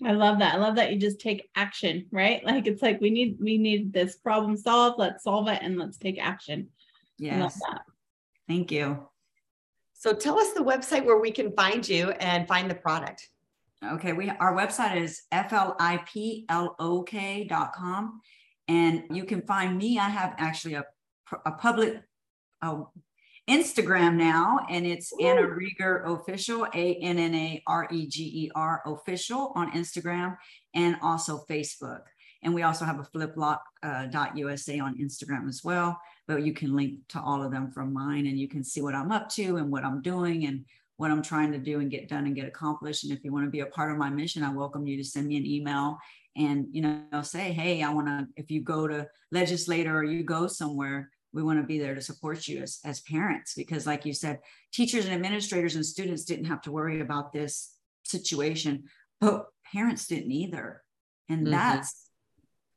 I 0.05 0.13
love 0.13 0.39
that. 0.41 0.55
I 0.55 0.59
love 0.59 0.77
that 0.77 0.93
you 0.93 0.99
just 0.99 1.21
take 1.21 1.49
action, 1.55 2.07
right? 2.11 2.45
Like 2.53 2.67
it's 2.67 2.83
like 2.83 3.01
we 3.01 3.11
need 3.11 3.39
we 3.41 3.59
need 3.59 3.93
this 3.93 4.17
problem 4.17 4.57
solved. 4.57 4.99
Let's 4.99 5.25
solve 5.25 5.49
it 5.49 5.61
and 5.63 5.79
let's 5.79 5.99
take 5.99 6.19
action. 6.21 6.69
Yes. 7.19 7.61
Thank 8.49 8.73
you. 8.73 9.07
So 9.95 10.13
tell 10.13 10.39
us 10.39 10.53
the 10.53 10.65
website 10.65 11.05
where 11.05 11.19
we 11.19 11.31
can 11.31 11.53
find 11.53 11.89
you 11.89 12.11
and 12.11 12.49
find 12.49 12.69
the 12.71 12.75
product. 12.75 13.29
Okay, 13.85 14.13
we 14.13 14.29
our 14.31 14.57
website 14.57 14.97
is 14.97 15.23
fliplok.com 15.33 16.61
and 18.69 19.05
you 19.11 19.25
can 19.25 19.43
find 19.43 19.79
me. 19.79 19.99
I 19.99 20.09
have 20.09 20.35
actually 20.39 20.75
a 20.75 20.85
a 21.47 21.53
public 21.53 22.03
a 22.63 22.83
Instagram 23.49 24.15
now, 24.15 24.61
and 24.71 24.87
it's 24.87 25.13
Ooh. 25.13 25.27
Anna 25.27 25.47
Reger 25.47 26.05
Official, 26.05 26.67
A 26.75 26.95
N 26.97 27.19
N 27.19 27.35
A 27.35 27.63
R 27.67 27.89
E 27.91 28.07
G 28.07 28.23
E 28.25 28.51
R 28.55 28.83
Official 28.87 29.53
on 29.55 29.73
Instagram, 29.73 30.37
and 30.75 30.97
also 31.03 31.45
Facebook. 31.51 32.03
And 32.45 32.55
we 32.55 32.63
also 32.63 32.85
have 32.85 32.99
a 32.99 33.05
fliplock.usa 33.05 34.81
uh, 34.81 34.85
on 34.85 34.99
Instagram 34.99 35.49
as 35.49 35.63
well. 35.63 36.01
But 36.27 36.43
you 36.43 36.53
can 36.53 36.75
link 36.75 36.99
to 37.11 37.21
all 37.21 37.43
of 37.43 37.53
them 37.53 37.71
from 37.71 37.93
mine, 37.93 38.27
and 38.27 38.39
you 38.39 38.49
can 38.49 38.65
see 38.65 38.81
what 38.81 38.95
I'm 38.95 39.13
up 39.13 39.29
to 39.31 39.57
and 39.57 39.71
what 39.71 39.85
I'm 39.85 40.03
doing 40.03 40.47
and 40.47 40.65
what 40.97 41.11
I'm 41.11 41.23
trying 41.23 41.51
to 41.53 41.59
do 41.59 41.81
and 41.81 41.91
get 41.91 42.09
done 42.09 42.27
and 42.27 42.35
get 42.35 42.47
accomplished. 42.47 43.05
And 43.05 43.13
if 43.13 43.25
you 43.25 43.33
want 43.33 43.45
to 43.47 43.51
be 43.51 43.61
a 43.61 43.67
part 43.67 43.91
of 43.91 43.99
my 43.99 44.11
mission, 44.11 44.45
I 44.45 44.53
welcome 44.53 44.87
you 44.87 44.97
to 44.99 45.05
send 45.05 45.27
me 45.27 45.37
an 45.37 45.47
email 45.47 45.99
and 46.37 46.67
you 46.71 46.83
know 46.83 47.23
say, 47.23 47.53
hey, 47.53 47.83
I 47.83 47.93
want 47.93 48.07
to. 48.07 48.27
If 48.37 48.51
you 48.51 48.61
go 48.61 48.87
to 48.87 49.09
legislator 49.31 49.97
or 49.97 50.05
you 50.05 50.23
go 50.23 50.47
somewhere, 50.47 51.11
we 51.33 51.43
want 51.43 51.61
to 51.61 51.67
be 51.67 51.79
there 51.79 51.95
to 51.95 52.01
support 52.01 52.47
you 52.47 52.63
as, 52.63 52.79
as 52.85 53.01
parents 53.01 53.55
because 53.55 53.87
like 53.87 54.05
you 54.05 54.13
said 54.13 54.39
teachers 54.73 55.05
and 55.05 55.15
administrators 55.15 55.77
and 55.77 55.85
students 55.85 56.25
didn't 56.25 56.45
have 56.47 56.63
to 56.63 56.73
worry 56.73 57.01
about 57.01 57.33
this 57.33 57.75
situation 58.05 58.85
but 59.21 59.47
parents 59.73 60.07
didn't 60.07 60.33
either 60.33 60.83
and 61.29 61.43
mm-hmm. 61.43 61.53
that's 61.53 62.09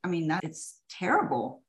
i 0.04 0.08
mean 0.08 0.28
that 0.28 0.44
it's 0.44 0.80
terrible 0.90 1.62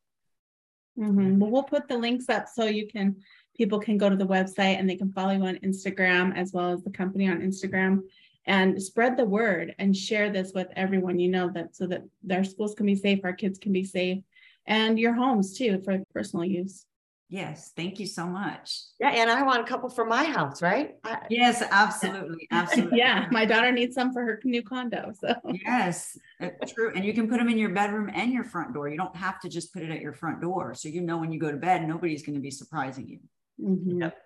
mm-hmm. 0.98 1.38
well 1.38 1.50
we'll 1.50 1.62
put 1.62 1.88
the 1.88 1.96
links 1.96 2.28
up 2.28 2.46
so 2.52 2.64
you 2.64 2.86
can 2.86 3.16
people 3.56 3.80
can 3.80 3.96
go 3.96 4.08
to 4.08 4.16
the 4.16 4.26
website 4.26 4.78
and 4.78 4.88
they 4.88 4.96
can 4.96 5.12
follow 5.12 5.32
you 5.32 5.44
on 5.44 5.56
instagram 5.58 6.36
as 6.36 6.52
well 6.52 6.70
as 6.72 6.82
the 6.82 6.90
company 6.90 7.28
on 7.28 7.40
instagram 7.40 8.00
and 8.48 8.80
spread 8.80 9.16
the 9.16 9.24
word 9.24 9.74
and 9.80 9.96
share 9.96 10.30
this 10.30 10.52
with 10.54 10.68
everyone 10.76 11.18
you 11.18 11.28
know 11.28 11.50
that 11.52 11.74
so 11.74 11.86
that 11.86 12.04
their 12.22 12.44
schools 12.44 12.74
can 12.74 12.86
be 12.86 12.94
safe 12.94 13.20
our 13.24 13.32
kids 13.32 13.58
can 13.58 13.72
be 13.72 13.84
safe 13.84 14.22
and 14.66 14.98
your 14.98 15.14
homes 15.14 15.56
too 15.56 15.80
for 15.84 15.98
personal 16.12 16.44
use. 16.44 16.84
Yes, 17.28 17.72
thank 17.74 17.98
you 17.98 18.06
so 18.06 18.24
much. 18.24 18.82
Yeah, 19.00 19.10
and 19.10 19.28
I 19.28 19.42
want 19.42 19.60
a 19.60 19.64
couple 19.64 19.88
for 19.88 20.04
my 20.04 20.22
house, 20.22 20.62
right? 20.62 20.94
I, 21.02 21.18
yes, 21.28 21.60
absolutely, 21.72 22.46
absolutely. 22.52 22.98
yeah, 22.98 23.26
my 23.32 23.44
daughter 23.44 23.72
needs 23.72 23.96
some 23.96 24.12
for 24.12 24.22
her 24.22 24.40
new 24.44 24.62
condo. 24.62 25.12
So 25.18 25.34
yes, 25.64 26.16
uh, 26.40 26.50
true. 26.68 26.92
And 26.94 27.04
you 27.04 27.12
can 27.12 27.28
put 27.28 27.38
them 27.38 27.48
in 27.48 27.58
your 27.58 27.70
bedroom 27.70 28.10
and 28.14 28.32
your 28.32 28.44
front 28.44 28.74
door. 28.74 28.88
You 28.88 28.96
don't 28.96 29.16
have 29.16 29.40
to 29.40 29.48
just 29.48 29.72
put 29.72 29.82
it 29.82 29.90
at 29.90 30.00
your 30.00 30.12
front 30.12 30.40
door, 30.40 30.74
so 30.74 30.88
you 30.88 31.00
know 31.00 31.18
when 31.18 31.32
you 31.32 31.40
go 31.40 31.50
to 31.50 31.56
bed, 31.56 31.86
nobody's 31.88 32.22
going 32.22 32.36
to 32.36 32.40
be 32.40 32.52
surprising 32.52 33.08
you. 33.08 33.18
Mm-hmm. 33.60 34.02
Yep. 34.02 34.18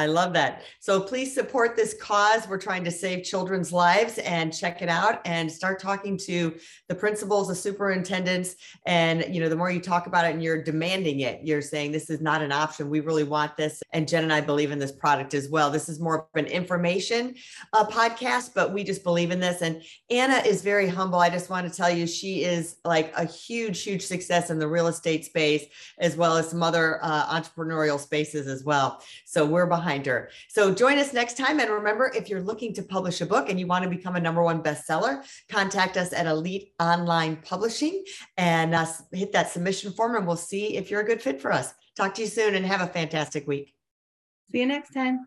I 0.00 0.06
love 0.06 0.32
that. 0.32 0.62
So 0.80 0.98
please 0.98 1.34
support 1.34 1.76
this 1.76 1.94
cause. 2.00 2.48
We're 2.48 2.56
trying 2.56 2.84
to 2.84 2.90
save 2.90 3.22
children's 3.22 3.70
lives 3.70 4.16
and 4.16 4.50
check 4.50 4.80
it 4.80 4.88
out 4.88 5.20
and 5.26 5.52
start 5.52 5.78
talking 5.78 6.16
to 6.28 6.56
the 6.88 6.94
principals, 6.94 7.48
the 7.48 7.54
superintendents. 7.54 8.56
And, 8.86 9.26
you 9.28 9.42
know, 9.42 9.50
the 9.50 9.56
more 9.56 9.70
you 9.70 9.78
talk 9.78 10.06
about 10.06 10.24
it 10.24 10.32
and 10.32 10.42
you're 10.42 10.62
demanding 10.62 11.20
it, 11.20 11.42
you're 11.44 11.60
saying 11.60 11.92
this 11.92 12.08
is 12.08 12.22
not 12.22 12.40
an 12.40 12.50
option. 12.50 12.88
We 12.88 13.00
really 13.00 13.24
want 13.24 13.58
this. 13.58 13.82
And 13.92 14.08
Jen 14.08 14.22
and 14.22 14.32
I 14.32 14.40
believe 14.40 14.70
in 14.70 14.78
this 14.78 14.90
product 14.90 15.34
as 15.34 15.50
well. 15.50 15.70
This 15.70 15.90
is 15.90 16.00
more 16.00 16.20
of 16.20 16.26
an 16.34 16.46
information 16.46 17.34
uh, 17.74 17.84
podcast, 17.84 18.54
but 18.54 18.72
we 18.72 18.82
just 18.82 19.04
believe 19.04 19.30
in 19.30 19.38
this. 19.38 19.60
And 19.60 19.82
Anna 20.08 20.36
is 20.36 20.62
very 20.62 20.88
humble. 20.88 21.18
I 21.18 21.28
just 21.28 21.50
want 21.50 21.70
to 21.70 21.76
tell 21.76 21.90
you, 21.90 22.06
she 22.06 22.44
is 22.44 22.76
like 22.86 23.12
a 23.18 23.26
huge, 23.26 23.82
huge 23.82 24.02
success 24.02 24.48
in 24.48 24.58
the 24.58 24.66
real 24.66 24.86
estate 24.86 25.26
space, 25.26 25.66
as 25.98 26.16
well 26.16 26.38
as 26.38 26.48
some 26.48 26.62
other 26.62 27.00
uh, 27.02 27.26
entrepreneurial 27.38 28.00
spaces 28.00 28.46
as 28.46 28.64
well. 28.64 29.02
So 29.26 29.44
we're 29.44 29.66
behind 29.66 29.89
behind 29.90 30.06
her. 30.06 30.30
So 30.48 30.72
join 30.72 30.98
us 30.98 31.12
next 31.12 31.36
time. 31.36 31.58
And 31.58 31.68
remember, 31.70 32.12
if 32.14 32.28
you're 32.28 32.42
looking 32.42 32.72
to 32.74 32.82
publish 32.82 33.20
a 33.20 33.26
book 33.26 33.48
and 33.48 33.58
you 33.58 33.66
want 33.66 33.82
to 33.82 33.90
become 33.90 34.14
a 34.14 34.20
number 34.20 34.42
one 34.42 34.62
bestseller, 34.62 35.24
contact 35.48 35.96
us 35.96 36.12
at 36.12 36.26
Elite 36.26 36.72
Online 36.78 37.36
Publishing 37.36 38.04
and 38.36 38.74
uh, 38.74 38.86
hit 39.12 39.32
that 39.32 39.50
submission 39.50 39.92
form, 39.92 40.14
and 40.14 40.26
we'll 40.26 40.36
see 40.36 40.76
if 40.76 40.90
you're 40.90 41.00
a 41.00 41.04
good 41.04 41.20
fit 41.20 41.40
for 41.40 41.52
us. 41.52 41.74
Talk 41.96 42.14
to 42.14 42.22
you 42.22 42.28
soon 42.28 42.54
and 42.54 42.64
have 42.64 42.80
a 42.80 42.86
fantastic 42.86 43.48
week. 43.48 43.74
See 44.52 44.60
you 44.60 44.66
next 44.66 44.92
time. 44.92 45.26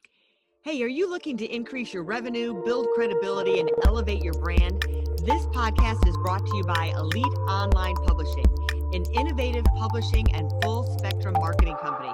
Hey, 0.63 0.81
are 0.81 0.87
you 0.87 1.09
looking 1.09 1.35
to 1.37 1.45
increase 1.45 1.93
your 1.93 2.03
revenue, 2.03 2.63
build 2.63 2.87
credibility, 2.95 3.59
and 3.59 3.69
elevate 3.85 4.23
your 4.23 4.33
brand? 4.35 4.81
This 5.25 5.45
podcast 5.47 6.07
is 6.07 6.15
brought 6.23 6.45
to 6.45 6.55
you 6.55 6.63
by 6.63 6.93
Elite 6.95 7.37
Online 7.49 7.95
Publishing, 8.07 8.45
an 8.93 9.03
innovative 9.13 9.65
publishing 9.77 10.33
and 10.33 10.49
full 10.61 10.97
spectrum 10.97 11.33
marketing 11.33 11.75
company. 11.81 12.13